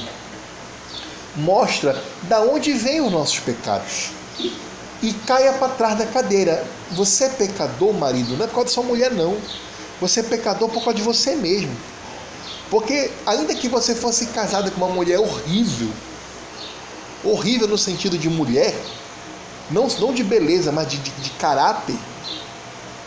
[1.35, 4.11] mostra da onde vêm os nossos pecados.
[5.01, 6.65] E caia para trás da cadeira.
[6.91, 9.37] Você é pecador, marido, não é por causa da sua mulher, não.
[9.99, 11.75] Você é pecador por causa de você mesmo.
[12.69, 15.89] Porque ainda que você fosse casada com uma mulher horrível,
[17.23, 18.75] horrível no sentido de mulher,
[19.69, 21.97] não, não de beleza, mas de, de, de caráter,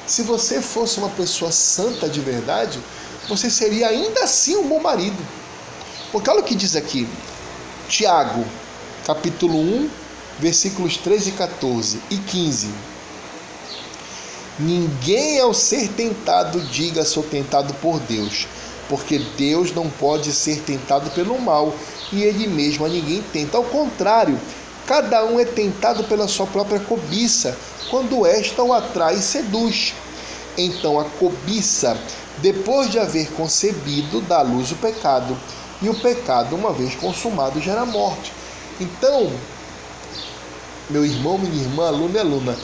[0.06, 2.78] se você fosse uma pessoa santa de verdade,
[3.28, 5.16] você seria ainda assim um bom marido.
[6.12, 7.08] Porque olha o que diz aqui,
[7.88, 8.44] Tiago,
[9.06, 9.90] capítulo 1,
[10.38, 12.70] versículos 13 e 14 e 15.
[14.58, 18.46] Ninguém ao ser tentado diga sou tentado por Deus,
[18.88, 21.74] porque Deus não pode ser tentado pelo mal
[22.12, 23.56] e ele mesmo a ninguém tenta.
[23.56, 24.40] Ao contrário,
[24.86, 27.56] cada um é tentado pela sua própria cobiça,
[27.90, 29.92] quando esta o atrai e seduz.
[30.56, 31.98] Então a cobiça,
[32.38, 35.36] depois de haver concebido, dá luz o pecado,
[35.80, 38.32] e o pecado, uma vez consumado, gera morte.
[38.80, 39.30] Então,
[40.90, 42.56] meu irmão, minha irmã, aluno e aluna,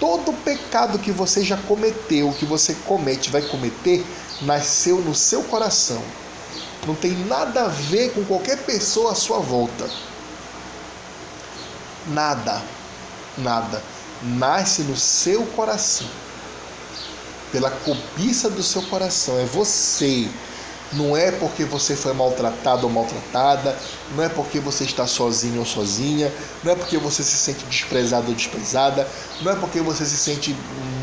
[0.00, 4.04] todo pecado que você já cometeu, que você comete, vai cometer,
[4.40, 6.02] nasceu no seu coração.
[6.86, 9.88] Não tem nada a ver com qualquer pessoa à sua volta.
[12.08, 12.60] Nada,
[13.38, 13.82] nada.
[14.22, 16.08] Nasce no seu coração.
[17.52, 19.38] Pela cobiça do seu coração.
[19.38, 20.28] É você
[20.92, 23.76] não é porque você foi maltratado ou maltratada,
[24.14, 26.32] não é porque você está sozinho ou sozinha,
[26.62, 29.08] não é porque você se sente desprezado ou desprezada,
[29.40, 30.54] não é porque você se sente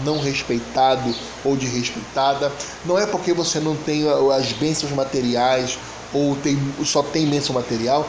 [0.05, 2.51] não respeitado ou desrespeitada,
[2.85, 4.03] não é porque você não tem
[4.37, 5.77] as bênçãos materiais
[6.13, 8.07] ou tem, só tem bênção material.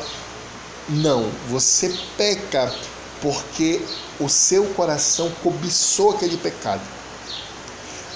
[0.88, 2.72] Não, você peca
[3.22, 3.82] porque
[4.18, 6.99] o seu coração cobiçou aquele pecado.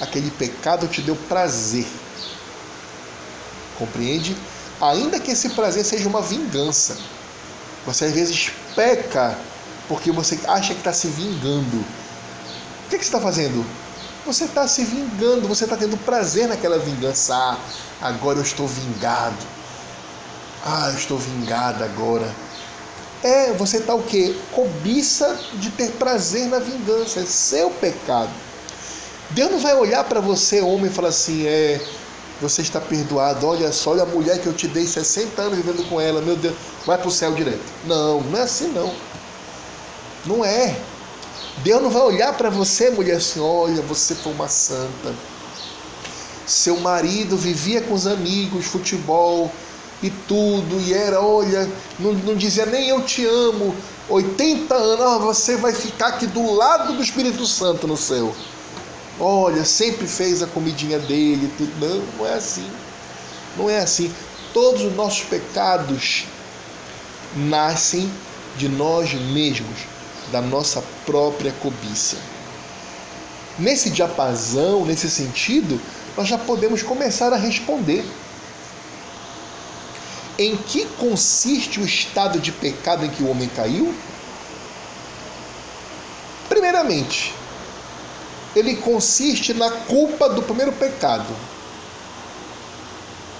[0.01, 1.86] Aquele pecado te deu prazer
[3.78, 4.36] Compreende?
[4.80, 6.97] Ainda que esse prazer seja uma vingança.
[7.86, 9.36] Você às vezes peca
[9.88, 11.76] porque você acha que está se vingando.
[11.76, 13.64] O que, que você está fazendo?
[14.24, 17.34] Você está se vingando, você está tendo prazer naquela vingança.
[17.34, 17.59] Ah,
[18.01, 19.45] agora eu estou vingado.
[20.64, 22.30] Ah, eu estou vingada agora.
[23.22, 24.34] É, você está o quê?
[24.53, 27.20] Cobiça de ter prazer na vingança.
[27.20, 28.43] É seu pecado.
[29.31, 31.81] Deus não vai olhar para você, homem, e falar assim: é,
[32.41, 33.47] você está perdoado.
[33.47, 36.37] Olha só, olha a mulher que eu te dei 60 anos vivendo com ela, meu
[36.37, 36.55] Deus,
[36.85, 37.62] vai para o céu direto.
[37.85, 38.93] Não, não é assim não.
[40.27, 40.77] Não é.
[41.59, 45.14] Deus não vai olhar para você, mulher, assim, olha, você foi uma santa.
[46.47, 49.51] Seu marido vivia com os amigos, futebol
[50.03, 53.75] e tudo, e era, olha, não, não dizia nem eu te amo.
[54.09, 58.35] 80 anos, você vai ficar aqui do lado do Espírito Santo no céu.
[59.18, 61.52] Olha, sempre fez a comidinha dele.
[61.80, 62.70] Não, não é assim.
[63.56, 64.12] Não é assim.
[64.52, 66.24] Todos os nossos pecados
[67.36, 68.10] nascem
[68.56, 69.80] de nós mesmos,
[70.30, 72.16] da nossa própria cobiça.
[73.58, 75.80] Nesse diapasão, nesse sentido,
[76.16, 78.04] nós já podemos começar a responder.
[80.36, 83.94] Em que consiste o estado de pecado em que o homem caiu?
[86.48, 87.32] Primeiramente,
[88.55, 91.34] ele consiste na culpa do primeiro pecado,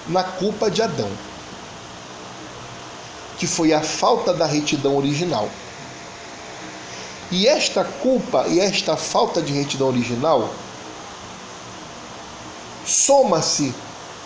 [0.09, 1.11] na culpa de Adão,
[3.39, 5.49] que foi a falta da retidão original.
[7.31, 10.51] E esta culpa e esta falta de retidão original
[12.85, 13.75] soma-se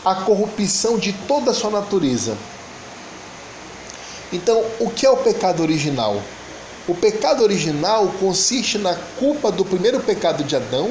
[0.04, 2.36] à corrupção de toda a sua natureza.
[4.32, 6.20] Então, o que é o pecado original?
[6.88, 10.90] O pecado original consiste na culpa do primeiro pecado de Adão,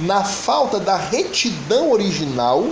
[0.00, 2.66] na falta da retidão original,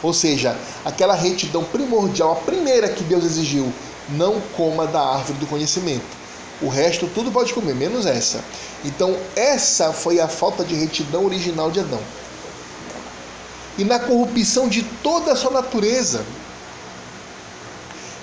[0.00, 3.72] ou seja, aquela retidão primordial, a primeira que Deus exigiu,
[4.08, 6.04] não coma da árvore do conhecimento.
[6.62, 8.42] O resto tudo pode comer, menos essa.
[8.84, 12.00] Então, essa foi a falta de retidão original de Adão.
[13.76, 16.24] E na corrupção de toda a sua natureza.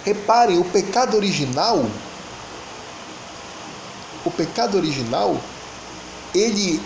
[0.05, 1.85] Reparem, o pecado original
[4.25, 5.39] o pecado original,
[6.33, 6.81] ele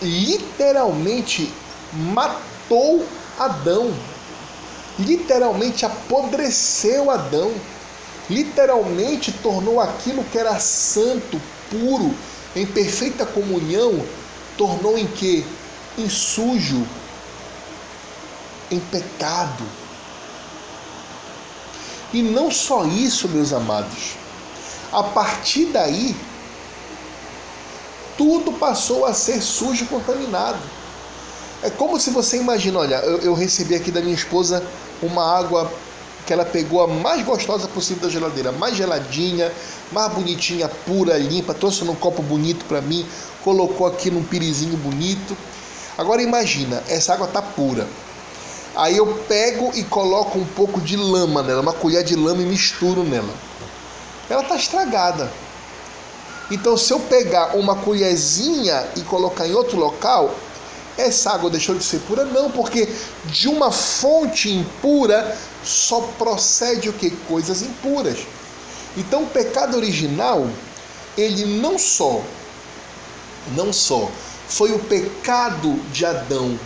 [0.00, 1.52] literalmente
[1.92, 3.04] matou
[3.38, 3.92] Adão,
[4.98, 7.52] literalmente apodreceu Adão,
[8.28, 12.14] literalmente tornou aquilo que era santo, puro,
[12.54, 14.04] em perfeita comunhão,
[14.56, 15.44] tornou em que?
[15.96, 16.86] Em sujo,
[18.70, 19.64] em pecado.
[22.12, 24.16] E não só isso, meus amados.
[24.90, 26.16] A partir daí,
[28.18, 30.58] tudo passou a ser sujo e contaminado.
[31.62, 34.62] É como se você imagina, olha, eu, eu recebi aqui da minha esposa
[35.00, 35.70] uma água
[36.26, 39.50] que ela pegou a mais gostosa possível da geladeira, mais geladinha,
[39.90, 43.06] mais bonitinha, pura, limpa, trouxe num copo bonito para mim,
[43.42, 45.36] colocou aqui num pirizinho bonito.
[45.96, 47.88] Agora imagina, essa água tá pura.
[48.76, 52.46] Aí eu pego e coloco um pouco de lama nela, uma colher de lama e
[52.46, 53.32] misturo nela.
[54.28, 55.32] Ela tá estragada.
[56.50, 60.34] Então, se eu pegar uma colherzinha e colocar em outro local,
[60.96, 62.24] essa água deixou de ser pura?
[62.24, 62.88] Não, porque
[63.26, 67.10] de uma fonte impura só procede o que?
[67.10, 68.26] Coisas impuras.
[68.96, 70.48] Então, o pecado original,
[71.16, 72.22] ele não só,
[73.54, 74.10] não só
[74.48, 76.58] foi o pecado de Adão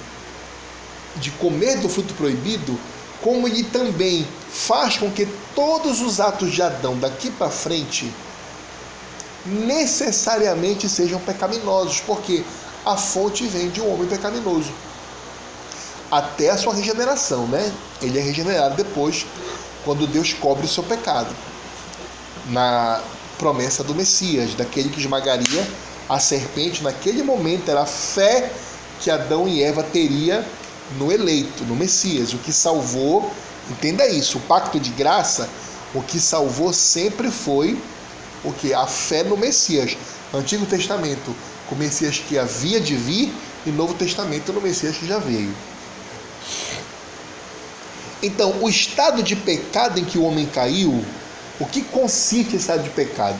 [1.16, 2.78] de comer do fruto proibido,
[3.20, 8.10] como ele também faz com que todos os atos de Adão daqui para frente
[9.44, 12.44] necessariamente sejam pecaminosos, porque
[12.84, 14.72] a fonte vem de um homem pecaminoso.
[16.10, 17.72] Até a sua regeneração, né?
[18.00, 19.26] Ele é regenerado depois,
[19.84, 21.34] quando Deus cobre o seu pecado.
[22.46, 23.00] Na
[23.38, 25.66] promessa do Messias, daquele que esmagaria
[26.08, 28.52] a serpente, naquele momento era a fé
[29.00, 30.46] que Adão e Eva teria
[30.98, 32.32] no eleito, no Messias.
[32.32, 33.30] O que salvou,
[33.70, 35.48] entenda isso, o pacto de graça,
[35.94, 37.78] o que salvou sempre foi
[38.44, 38.72] o que?
[38.74, 39.96] A fé no Messias.
[40.32, 41.34] Antigo Testamento,
[41.68, 43.32] com o Messias que havia de vir,
[43.66, 45.54] e Novo Testamento no Messias que já veio.
[48.22, 51.04] Então, o estado de pecado em que o homem caiu,
[51.58, 53.38] o que consiste esse estado de pecado?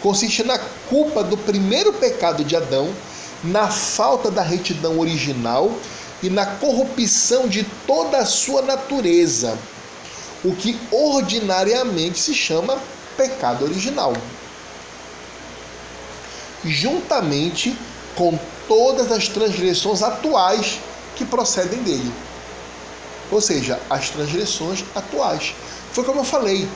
[0.00, 2.92] Consiste na culpa do primeiro pecado de Adão,
[3.44, 5.72] na falta da retidão original
[6.22, 9.58] e na corrupção de toda a sua natureza,
[10.44, 12.78] o que ordinariamente se chama
[13.16, 14.12] pecado original
[16.64, 17.76] juntamente
[18.14, 18.38] com
[18.68, 20.80] todas as transgressões atuais
[21.16, 22.12] que procedem dele.
[23.30, 25.54] Ou seja, as transgressões atuais.
[25.92, 26.68] Foi como eu falei,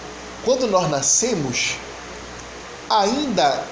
[0.44, 1.76] quando nós nascemos,
[2.88, 3.62] ainda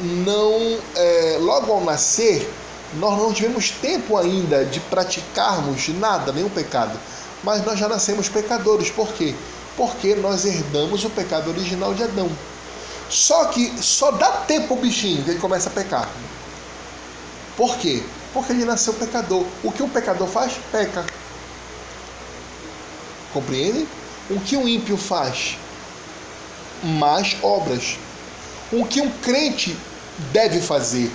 [0.00, 2.48] não, é, logo ao nascer,
[2.94, 6.98] nós não tivemos tempo ainda de praticarmos nada, nenhum pecado.
[7.42, 8.90] Mas nós já nascemos pecadores.
[8.90, 9.34] Por quê?
[10.20, 12.30] Nós herdamos o pecado original de Adão.
[13.08, 16.08] Só que só dá tempo o bichinho que ele começa a pecar.
[17.56, 18.02] Por quê?
[18.32, 19.44] Porque ele nasceu pecador.
[19.64, 20.52] O que um pecador faz?
[20.70, 21.04] Peca.
[23.32, 23.86] Compreende?
[24.30, 25.56] O que um ímpio faz?
[26.82, 27.98] Mais obras.
[28.72, 29.76] O que um crente
[30.32, 31.10] deve fazer?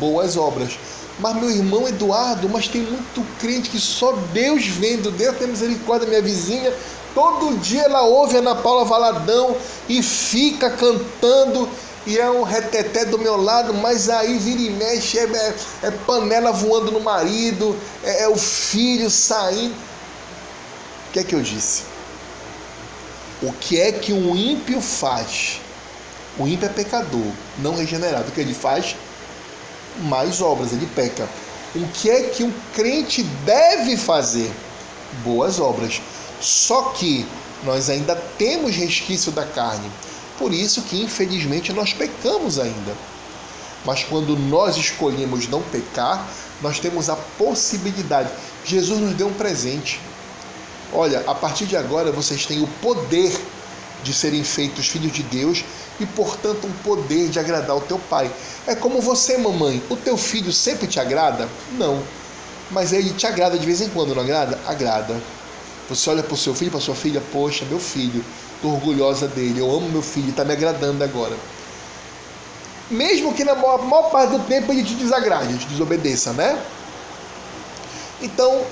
[0.00, 0.76] Boas obras.
[1.20, 6.06] Mas meu irmão Eduardo, mas tem muito crente que só Deus vendo, Deus tem misericórdia,
[6.08, 6.72] minha vizinha,
[7.18, 9.56] todo dia ela ouve Ana Paula Valadão
[9.88, 11.68] e fica cantando
[12.06, 15.90] e é um reteté do meu lado, mas aí vira e mexe, é, é, é
[15.90, 19.74] panela voando no marido, é, é o filho saindo.
[21.08, 21.82] O que é que eu disse?
[23.42, 25.60] O que é que um ímpio faz?
[26.38, 28.28] O ímpio é pecador, não regenerado.
[28.28, 28.94] O que ele faz?
[30.02, 31.28] mais obras, ele peca.
[31.74, 34.50] O que é que um crente deve fazer?
[35.24, 36.00] Boas obras.
[36.40, 37.26] Só que
[37.64, 39.90] nós ainda temos resquício da carne.
[40.38, 42.94] Por isso que infelizmente nós pecamos ainda.
[43.84, 46.26] Mas quando nós escolhemos não pecar,
[46.60, 48.30] nós temos a possibilidade.
[48.64, 50.00] Jesus nos deu um presente.
[50.92, 53.38] Olha, a partir de agora vocês têm o poder
[54.02, 55.64] de serem feitos filhos de Deus
[55.98, 58.30] e, portanto, um poder de agradar o teu pai.
[58.66, 59.82] É como você, mamãe.
[59.90, 61.48] O teu filho sempre te agrada?
[61.72, 62.02] Não.
[62.70, 64.58] Mas ele te agrada de vez em quando, não agrada?
[64.66, 65.20] Agrada.
[65.88, 68.22] Você olha para o seu filho, para sua filha, poxa, meu filho,
[68.54, 71.34] estou orgulhosa dele, eu amo meu filho, está me agradando agora.
[72.90, 76.62] Mesmo que na maior, maior parte do tempo ele te desagrade, te desobedeça, né?
[78.20, 78.66] Então,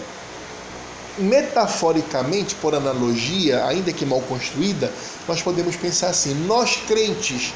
[1.18, 4.92] metaforicamente, por analogia, ainda que mal construída,
[5.26, 7.52] nós podemos pensar assim: nós crentes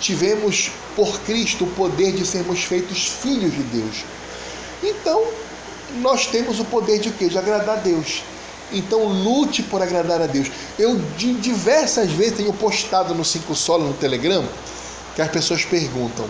[0.00, 4.04] tivemos por Cristo o poder de sermos feitos filhos de Deus.
[4.82, 5.24] Então,
[6.00, 7.28] nós temos o poder de quê?
[7.28, 8.22] De agradar a Deus.
[8.74, 10.50] Então, lute por agradar a Deus.
[10.78, 14.44] Eu de diversas vezes tenho postado no Cinco Solo no Telegram
[15.14, 16.26] que as pessoas perguntam: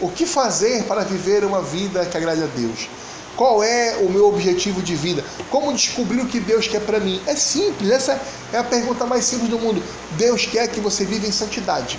[0.00, 2.88] o que fazer para viver uma vida que agrade a Deus?
[3.36, 5.24] Qual é o meu objetivo de vida?
[5.50, 7.20] Como descobrir o que Deus quer para mim?
[7.26, 8.20] É simples, essa
[8.52, 9.82] é a pergunta mais simples do mundo.
[10.12, 11.98] Deus quer que você viva em santidade.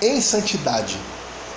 [0.00, 0.98] Em santidade.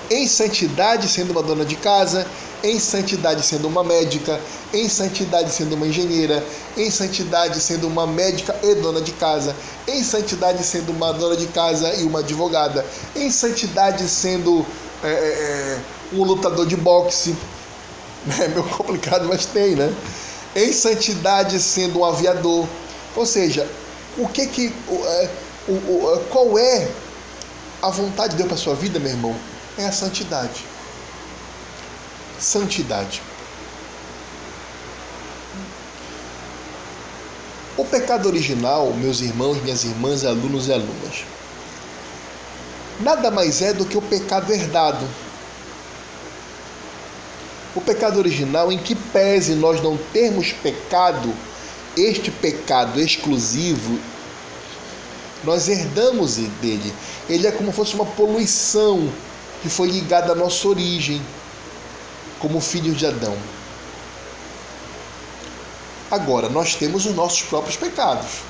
[0.09, 2.25] Em santidade, sendo uma dona de casa,
[2.63, 4.39] em santidade, sendo uma médica,
[4.73, 6.43] em santidade, sendo uma engenheira,
[6.77, 9.55] em santidade, sendo uma médica e dona de casa,
[9.87, 12.85] em santidade, sendo uma dona de casa e uma advogada,
[13.15, 14.65] em santidade, sendo.
[15.03, 15.79] É, é, é
[16.13, 17.35] um lutador de boxe.
[18.37, 19.95] É meio complicado, mas tem, né?
[20.53, 22.67] Em santidade sendo um aviador.
[23.15, 23.65] Ou seja,
[24.17, 25.29] o que que é,
[25.69, 26.89] o, o, qual é
[27.81, 29.35] a vontade de Deus para sua vida, meu irmão?
[29.77, 30.65] É a santidade.
[32.39, 33.21] Santidade.
[37.77, 41.25] O pecado original, meus irmãos, minhas irmãs, alunos e alunas,
[42.99, 45.05] nada mais é do que o pecado herdado
[47.75, 51.33] o pecado original, em que pese nós não termos pecado,
[51.95, 53.99] este pecado exclusivo,
[55.43, 56.93] nós herdamos dele.
[57.29, 59.09] Ele é como se fosse uma poluição
[59.61, 61.21] que foi ligada à nossa origem,
[62.39, 63.37] como filhos de Adão.
[66.09, 68.41] Agora, nós temos os nossos próprios pecados.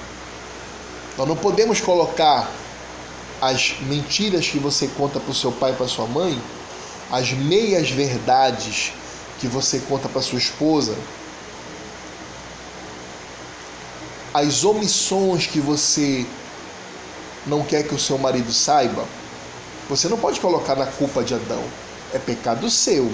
[1.17, 2.49] Nós não podemos colocar
[3.41, 6.41] as mentiras que você conta para o seu pai e para sua mãe,
[7.11, 8.93] as meias verdades
[9.39, 10.95] que você conta para sua esposa,
[14.33, 16.25] as omissões que você
[17.45, 19.05] não quer que o seu marido saiba,
[19.89, 21.63] você não pode colocar na culpa de Adão.
[22.13, 23.11] É pecado seu.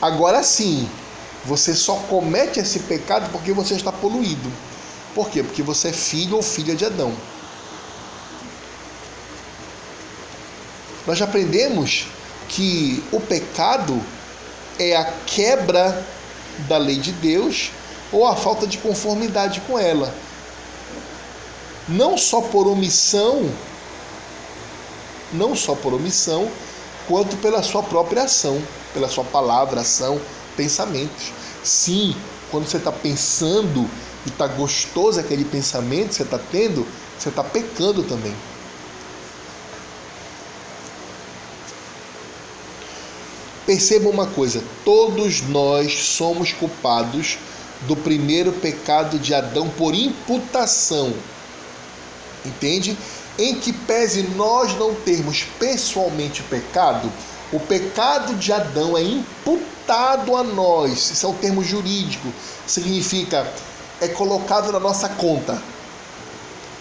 [0.00, 0.88] Agora sim,
[1.44, 4.50] você só comete esse pecado porque você está poluído.
[5.14, 5.42] Por quê?
[5.42, 7.12] Porque você é filho ou filha de Adão.
[11.06, 12.06] Nós já aprendemos
[12.48, 14.00] que o pecado
[14.78, 16.06] é a quebra
[16.68, 17.70] da lei de Deus
[18.12, 20.14] ou a falta de conformidade com ela.
[21.88, 23.50] Não só por omissão,
[25.32, 26.50] não só por omissão,
[27.06, 28.62] quanto pela sua própria ação,
[28.98, 30.20] pela sua palavra, ação,
[30.56, 31.32] pensamentos.
[31.62, 32.16] Sim,
[32.50, 33.88] quando você está pensando
[34.26, 36.84] e está gostoso aquele pensamento que você está tendo,
[37.16, 38.34] você está pecando também.
[43.64, 47.38] Perceba uma coisa: todos nós somos culpados
[47.82, 51.14] do primeiro pecado de Adão por imputação.
[52.44, 52.96] Entende?
[53.38, 57.12] Em que pese nós não termos pessoalmente pecado,
[57.52, 61.10] o pecado de Adão é imputado a nós.
[61.10, 62.28] Isso é um termo jurídico.
[62.66, 63.50] Significa
[64.00, 65.60] é colocado na nossa conta.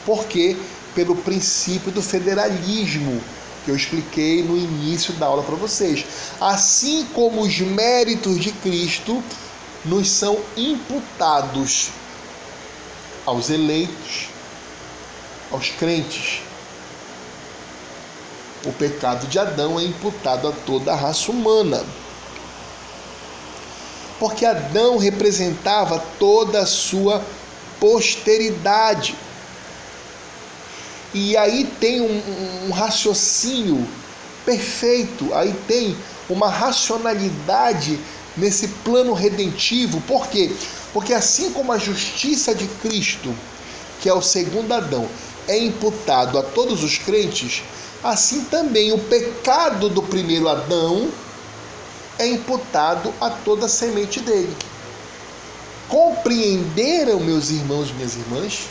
[0.05, 0.55] Por quê?
[0.93, 3.21] Pelo princípio do federalismo
[3.67, 6.05] que eu expliquei no início da aula para vocês.
[6.39, 9.21] Assim como os méritos de Cristo
[9.83, 11.89] nos são imputados
[13.25, 14.29] aos eleitos,
[15.51, 16.46] aos crentes.
[18.65, 21.83] O pecado de Adão é imputado a toda a raça humana.
[24.19, 27.23] Porque Adão representava toda a sua
[27.79, 29.15] posteridade.
[31.13, 33.87] E aí tem um, um raciocínio
[34.45, 35.95] perfeito, aí tem
[36.29, 37.99] uma racionalidade
[38.35, 40.01] nesse plano redentivo.
[40.01, 40.51] Por quê?
[40.93, 43.33] Porque assim como a justiça de Cristo,
[43.99, 45.07] que é o segundo Adão,
[45.47, 47.63] é imputado a todos os crentes,
[48.03, 51.09] assim também o pecado do primeiro Adão
[52.19, 54.55] é imputado a toda a semente dele.
[55.87, 58.67] Compreenderam, meus irmãos e minhas irmãs?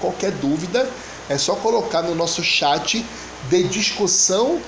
[0.00, 0.88] Qualquer dúvida,
[1.28, 3.04] é só colocar no nosso chat
[3.48, 4.60] de discussão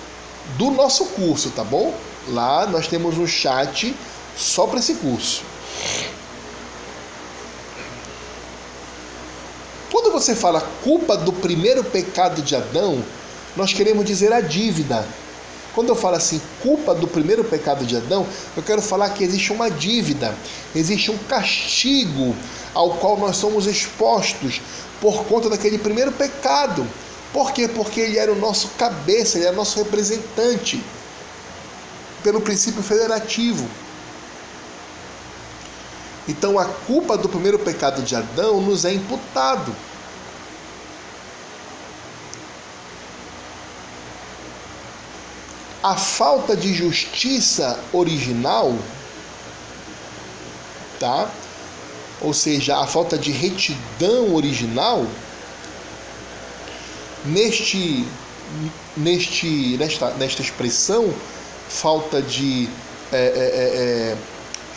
[0.57, 1.95] do nosso curso, tá bom?
[2.29, 3.95] Lá nós temos um chat
[4.37, 5.43] só para esse curso.
[9.91, 13.05] Quando você fala culpa do primeiro pecado de Adão,
[13.57, 15.07] nós queremos dizer a dívida.
[15.75, 18.27] Quando eu falo assim, culpa do primeiro pecado de Adão,
[18.57, 20.35] eu quero falar que existe uma dívida,
[20.75, 22.35] existe um castigo
[22.73, 24.61] ao qual nós somos expostos
[25.01, 26.87] por conta daquele primeiro pecado.
[27.33, 27.67] Por quê?
[27.67, 30.81] Porque ele era o nosso cabeça, ele era o nosso representante
[32.23, 33.69] pelo princípio federativo.
[36.29, 39.75] Então a culpa do primeiro pecado de Adão nos é imputado.
[45.85, 48.74] A falta de justiça original,
[50.99, 51.30] tá?
[52.24, 55.07] ou seja, a falta de retidão original,
[57.24, 58.07] neste,
[58.97, 61.12] neste, nesta, nesta expressão,
[61.68, 62.66] falta de
[63.12, 64.16] é, é, é, é,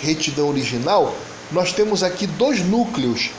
[0.01, 1.15] retidão original,
[1.51, 3.31] nós temos aqui dois núcleos.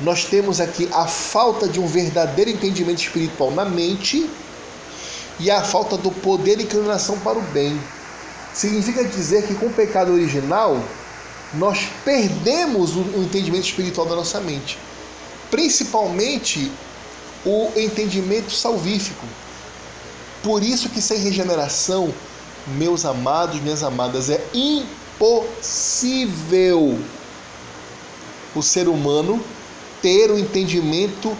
[0.00, 4.30] Nós temos aqui a falta de um verdadeiro entendimento espiritual na mente
[5.38, 7.80] e a falta do poder e inclinação para o bem.
[8.52, 10.82] Significa dizer que com o pecado original,
[11.54, 14.78] nós perdemos o entendimento espiritual da nossa mente,
[15.50, 16.72] principalmente
[17.44, 19.26] o entendimento salvífico.
[20.42, 22.14] Por isso que sem regeneração,
[22.66, 24.42] meus amados, minhas amadas, é
[25.18, 25.68] impossível
[28.54, 29.42] o ser humano
[30.00, 31.36] ter o entendimento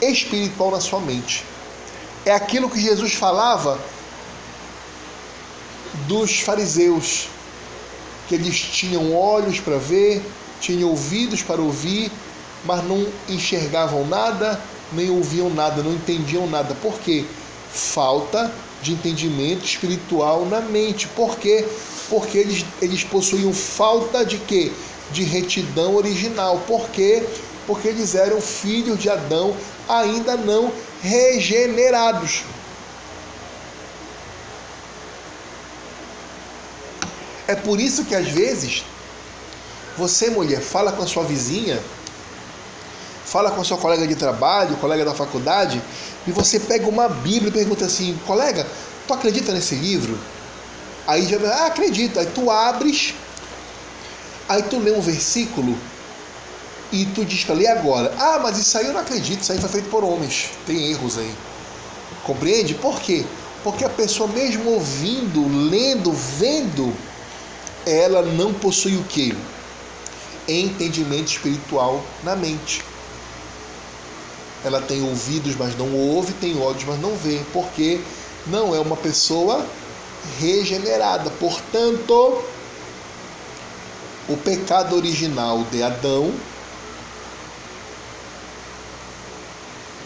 [0.00, 1.44] espiritual na sua mente.
[2.26, 3.78] É aquilo que Jesus falava
[6.08, 7.28] dos fariseus
[8.28, 10.22] que eles tinham olhos para ver,
[10.60, 12.10] tinham ouvidos para ouvir,
[12.64, 14.58] mas não enxergavam nada,
[14.92, 16.74] nem ouviam nada, não entendiam nada.
[16.76, 17.26] Por quê?
[17.70, 18.50] Falta
[18.82, 21.06] de entendimento espiritual na mente.
[21.08, 21.66] Por quê?
[22.08, 24.72] Porque eles, eles possuíam falta de quê?
[25.12, 26.62] De retidão original.
[26.66, 27.22] Por quê?
[27.66, 29.54] Porque eles eram filhos de Adão,
[29.86, 30.72] ainda não
[31.04, 32.44] regenerados.
[37.46, 38.82] É por isso que às vezes
[39.96, 41.80] Você, mulher, fala com a sua vizinha,
[43.24, 45.80] fala com a sua colega de trabalho, colega da faculdade,
[46.26, 48.66] e você pega uma Bíblia e pergunta assim: colega,
[49.06, 50.18] tu acredita nesse livro?
[51.06, 52.18] Aí já ah, acredito.
[52.18, 53.14] Aí tu abres,
[54.48, 55.78] aí tu lê um versículo
[56.92, 58.12] e tu diz para ler agora.
[58.18, 60.50] Ah, mas isso aí eu não acredito, isso aí foi feito por homens.
[60.66, 61.34] Tem erros aí.
[62.24, 62.74] Compreende?
[62.74, 63.24] Por quê?
[63.62, 66.94] Porque a pessoa mesmo ouvindo, lendo, vendo,
[67.86, 69.34] ela não possui o quê?
[70.46, 72.84] Entendimento espiritual na mente.
[74.64, 78.00] Ela tem ouvidos, mas não ouve, tem olhos, mas não vê, porque
[78.46, 79.64] não é uma pessoa
[80.38, 81.30] regenerada.
[81.30, 82.42] Portanto,
[84.28, 86.32] o pecado original de Adão,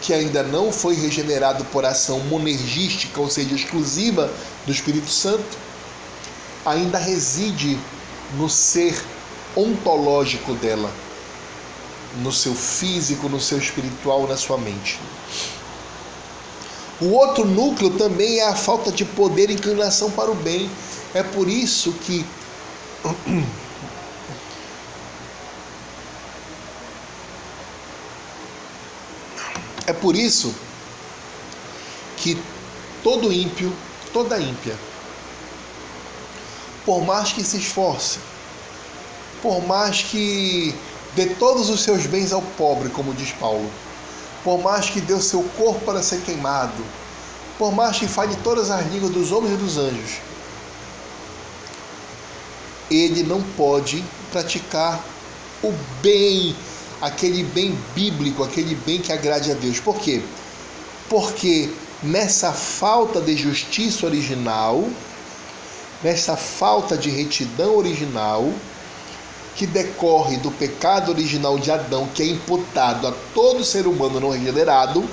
[0.09, 4.33] que ainda não foi regenerado por ação monergística, ou seja, exclusiva
[4.65, 5.55] do Espírito Santo,
[6.65, 7.77] ainda reside
[8.35, 8.99] no ser
[9.55, 10.91] ontológico dela,
[12.23, 14.99] no seu físico, no seu espiritual, na sua mente.
[16.99, 20.71] O outro núcleo também é a falta de poder e inclinação para o bem.
[21.13, 22.25] É por isso que
[29.89, 30.53] É por isso
[32.15, 32.39] que
[33.01, 33.75] todo ímpio,
[34.13, 34.77] toda ímpia,
[36.85, 38.19] por mais que se esforce,
[39.41, 40.75] por mais que
[41.15, 43.67] dê todos os seus bens ao pobre, como diz Paulo,
[44.43, 46.85] por mais que dê o seu corpo para ser queimado,
[47.57, 50.19] por mais que fale todas as línguas dos homens e dos anjos,
[52.91, 55.03] ele não pode praticar
[55.63, 56.55] o bem,
[57.01, 59.79] aquele bem bíblico, aquele bem que agrade a Deus.
[59.79, 60.21] Por quê?
[61.09, 61.69] Porque
[62.03, 64.87] nessa falta de justiça original,
[66.03, 68.51] nessa falta de retidão original,
[69.55, 74.29] que decorre do pecado original de Adão, que é imputado a todo ser humano não
[74.29, 75.03] regenerado,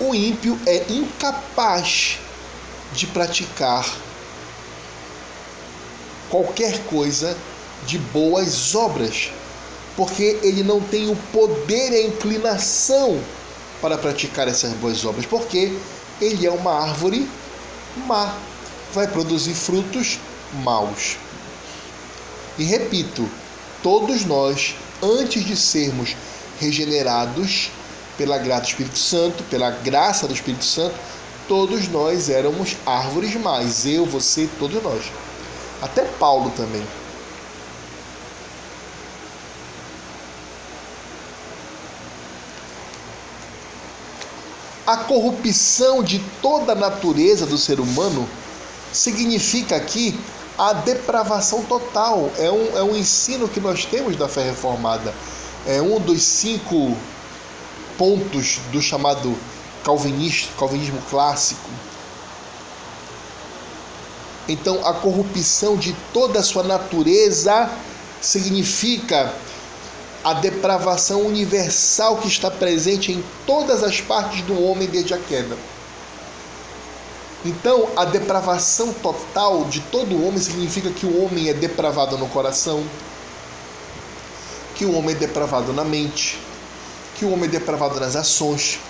[0.00, 2.18] o ímpio é incapaz
[2.92, 3.84] de praticar
[6.30, 7.36] qualquer coisa
[7.86, 9.30] de boas obras,
[9.96, 13.20] porque ele não tem o poder e a inclinação
[13.80, 15.76] para praticar essas boas obras, porque
[16.20, 17.28] ele é uma árvore
[18.06, 18.36] má
[18.92, 20.18] vai produzir frutos
[20.64, 21.16] maus.
[22.58, 23.28] E repito,
[23.82, 26.16] todos nós, antes de sermos
[26.58, 27.70] regenerados
[28.16, 30.94] pela graça do Espírito Santo, pela graça do Espírito Santo,
[31.46, 33.86] todos nós éramos árvores mais.
[33.86, 35.04] Eu, você, todos nós.
[35.80, 36.84] Até Paulo também.
[44.86, 48.26] A corrupção de toda a natureza do ser humano
[48.92, 50.18] significa aqui
[50.56, 52.30] a depravação total.
[52.38, 55.14] É um, é um ensino que nós temos da fé reformada.
[55.66, 56.96] É um dos cinco
[57.98, 59.36] pontos do chamado
[59.84, 61.68] calvinismo, calvinismo clássico.
[64.48, 67.70] Então, a corrupção de toda a sua natureza
[68.20, 69.32] significa
[70.24, 75.56] a depravação universal que está presente em todas as partes do homem desde a queda.
[77.44, 82.82] Então, a depravação total de todo homem significa que o homem é depravado no coração,
[84.74, 86.38] que o homem é depravado na mente,
[87.16, 88.80] que o homem é depravado nas ações,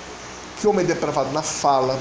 [0.58, 1.98] que o homem é depravado na fala,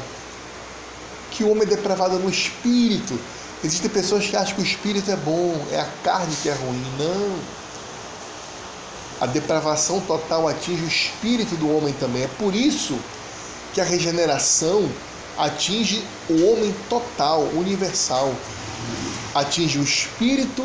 [1.32, 3.20] que o homem é depravado no espírito.
[3.64, 6.86] Existem pessoas que acham que o espírito é bom, é a carne que é ruim.
[7.00, 7.40] Não.
[9.20, 12.24] A depravação total atinge o espírito do homem também.
[12.24, 12.98] É por isso
[13.74, 14.88] que a regeneração
[15.38, 18.32] atinge o homem total, universal.
[19.34, 20.62] Atinge o espírito,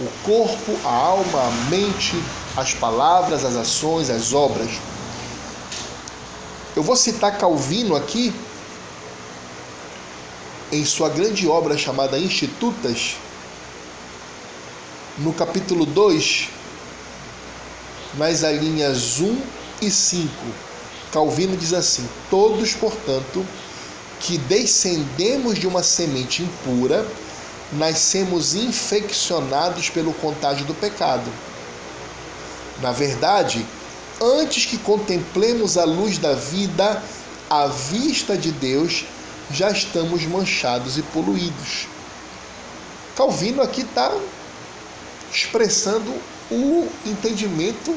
[0.00, 2.14] o corpo, a alma, a mente,
[2.56, 4.70] as palavras, as ações, as obras.
[6.74, 8.34] Eu vou citar Calvino aqui,
[10.74, 13.14] em sua grande obra chamada Institutas,
[15.18, 16.48] no capítulo 2,
[18.18, 19.40] nas linhas 1
[19.82, 20.28] e 5.
[21.12, 23.46] Calvino diz assim: Todos, portanto,
[24.18, 27.06] que descendemos de uma semente impura,
[27.72, 31.30] nascemos infeccionados pelo contágio do pecado.
[32.82, 33.64] Na verdade,
[34.20, 37.00] antes que contemplemos a luz da vida,
[37.48, 39.04] à vista de Deus,
[39.50, 41.86] já estamos manchados e poluídos.
[43.16, 44.12] Calvino aqui está
[45.32, 46.10] expressando
[46.50, 47.96] o entendimento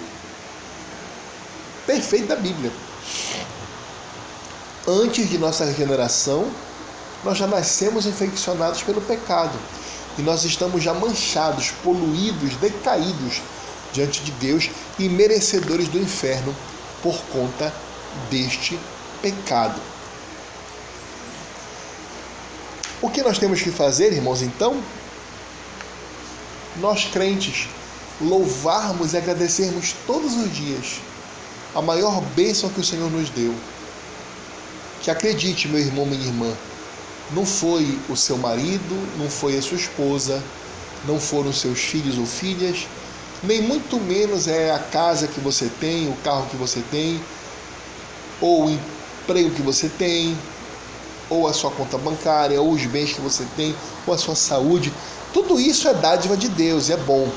[1.86, 2.72] perfeito da Bíblia
[4.88, 6.50] antes de nossa regeneração,
[7.24, 9.60] nós já nascemos infeccionados pelo pecado
[10.18, 13.42] e nós estamos já manchados, poluídos, decaídos
[13.92, 16.56] diante de Deus e merecedores do inferno
[17.04, 17.74] por conta
[18.30, 18.80] deste
[19.22, 19.80] pecado.
[23.02, 24.82] O que nós temos que fazer, irmãos, então?
[26.78, 27.68] Nós crentes
[28.20, 31.00] louvarmos e agradecermos todos os dias
[31.76, 33.54] a maior bênção que o Senhor nos deu.
[35.02, 36.52] Que acredite, meu irmão, minha irmã,
[37.32, 40.44] não foi o seu marido, não foi a sua esposa,
[41.06, 42.88] não foram seus filhos ou filhas,
[43.44, 47.22] nem muito menos é a casa que você tem, o carro que você tem,
[48.42, 50.36] ou o emprego que você tem,
[51.30, 53.76] ou a sua conta bancária, ou os bens que você tem,
[54.06, 54.94] ou a sua saúde.
[55.34, 57.30] Tudo isso é dádiva de Deus, é bom.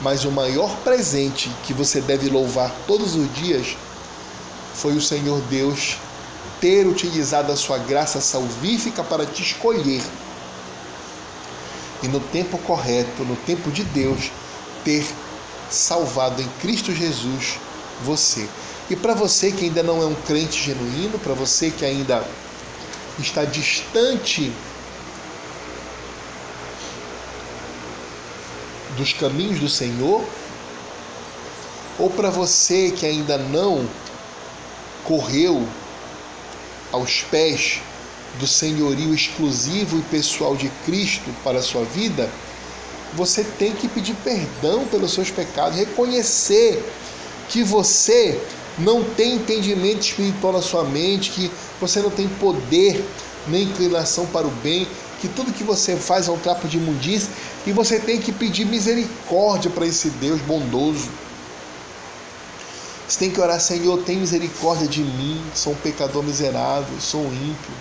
[0.00, 3.76] Mas o maior presente que você deve louvar todos os dias
[4.74, 5.96] foi o Senhor Deus
[6.60, 10.02] ter utilizado a sua graça salvífica para te escolher.
[12.02, 14.30] E no tempo correto, no tempo de Deus,
[14.84, 15.06] ter
[15.70, 17.58] salvado em Cristo Jesus
[18.02, 18.48] você.
[18.90, 22.26] E para você que ainda não é um crente genuíno, para você que ainda
[23.18, 24.52] está distante
[28.96, 30.24] dos caminhos do Senhor,
[31.98, 33.88] ou para você que ainda não
[35.04, 35.66] correu
[36.92, 37.80] aos pés
[38.38, 42.28] do senhorio exclusivo e pessoal de Cristo para a sua vida,
[43.14, 46.84] você tem que pedir perdão pelos seus pecados, reconhecer
[47.48, 48.40] que você
[48.78, 53.04] não tem entendimento espiritual na sua mente, que você não tem poder
[53.46, 54.86] nem inclinação para o bem,
[55.20, 57.30] que tudo que você faz é um trapo de imundície
[57.66, 61.08] e você tem que pedir misericórdia para esse Deus bondoso.
[63.06, 67.32] Você tem que orar, Senhor, tem misericórdia de mim, sou um pecador miserável, sou um
[67.32, 67.72] ímpio.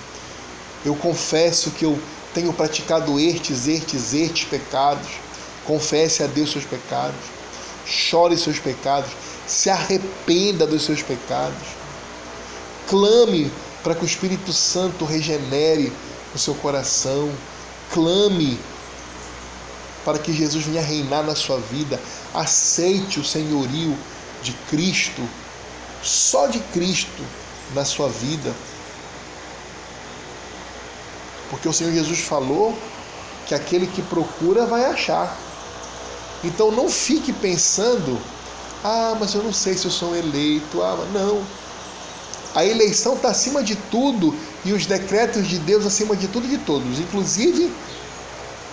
[0.86, 1.98] Eu confesso que eu
[2.34, 5.08] tenho praticado estes, estes, estes pecados.
[5.66, 7.16] Confesse a Deus seus pecados.
[7.86, 9.12] Chore seus pecados.
[9.48, 11.68] Se arrependa dos seus pecados.
[12.88, 13.52] Clame
[13.84, 15.92] para que o Espírito Santo regenere
[16.34, 17.32] o seu coração.
[17.92, 18.60] Clame
[20.04, 22.00] para que Jesus venha reinar na sua vida.
[22.34, 23.98] Aceite o senhorio
[24.42, 25.22] de Cristo,
[26.02, 27.24] só de Cristo
[27.74, 28.54] na sua vida.
[31.50, 32.78] Porque o Senhor Jesus falou
[33.48, 35.38] que aquele que procura vai achar.
[36.44, 38.20] Então não fique pensando,
[38.84, 40.82] ah, mas eu não sei se eu sou eleito.
[40.82, 41.44] Ah, não.
[42.54, 46.50] A eleição está acima de tudo e os decretos de Deus acima de tudo e
[46.50, 47.74] de todos, inclusive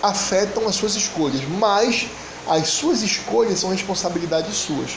[0.03, 2.07] afetam as suas escolhas, mas
[2.47, 4.91] as suas escolhas são responsabilidades suas.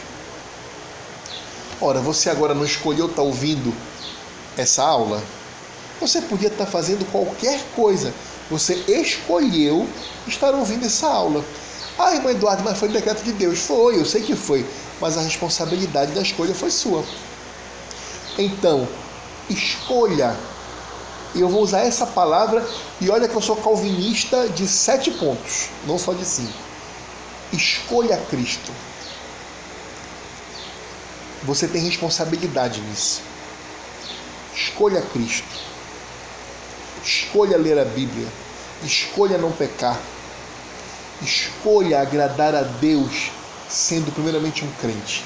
[1.80, 3.74] Ora, você agora não escolheu estar tá ouvindo
[4.56, 5.22] essa aula?
[6.00, 8.12] Você podia estar tá fazendo qualquer coisa.
[8.50, 9.86] Você escolheu
[10.26, 11.44] estar ouvindo essa aula.
[11.98, 13.60] Ah, irmã Eduardo, mas foi decreto de Deus.
[13.60, 14.66] Foi, eu sei que foi.
[15.00, 17.04] Mas a responsabilidade da escolha foi sua.
[18.36, 18.88] Então,
[19.48, 20.36] escolha.
[21.34, 22.66] E eu vou usar essa palavra.
[23.00, 26.52] E olha que eu sou calvinista de sete pontos, não só de cinco.
[27.52, 28.72] Escolha Cristo.
[31.44, 33.22] Você tem responsabilidade nisso.
[34.54, 35.46] Escolha Cristo.
[37.04, 38.26] Escolha ler a Bíblia.
[38.82, 40.00] Escolha não pecar.
[41.24, 43.30] Escolha agradar a Deus
[43.68, 45.24] sendo primeiramente um crente.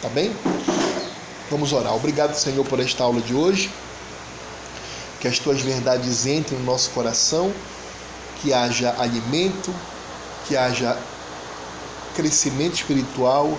[0.00, 0.34] Tá bem?
[1.50, 1.94] Vamos orar.
[1.94, 3.70] Obrigado, Senhor, por esta aula de hoje.
[5.20, 7.52] Que as tuas verdades entrem no nosso coração,
[8.40, 9.72] que haja alimento,
[10.48, 10.98] que haja
[12.16, 13.56] crescimento espiritual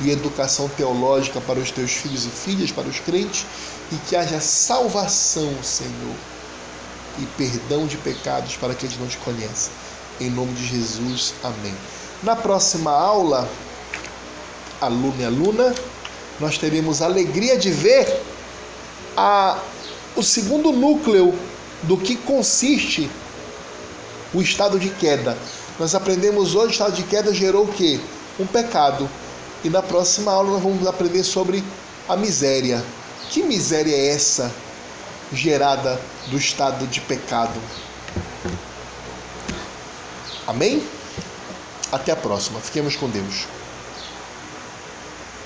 [0.00, 3.46] e educação teológica para os teus filhos e filhas, para os crentes,
[3.92, 6.16] e que haja salvação, Senhor,
[7.20, 9.70] e perdão de pecados para aqueles que não te conhecem.
[10.20, 11.74] Em nome de Jesus, amém.
[12.22, 13.48] Na próxima aula,
[14.80, 15.74] aluno e aluna,
[16.38, 18.22] nós teremos a alegria de ver
[19.16, 19.58] a,
[20.14, 21.34] o segundo núcleo
[21.82, 23.10] do que consiste
[24.32, 25.36] o estado de queda.
[25.80, 27.98] Nós aprendemos hoje o estado de queda gerou o quê?
[28.38, 29.08] Um pecado.
[29.64, 31.64] E na próxima aula nós vamos aprender sobre
[32.08, 32.84] a miséria.
[33.30, 34.52] Que miséria é essa
[35.32, 37.58] gerada do estado de pecado?
[40.46, 40.82] Amém?
[41.90, 42.60] Até a próxima.
[42.60, 43.46] Fiquemos com Deus.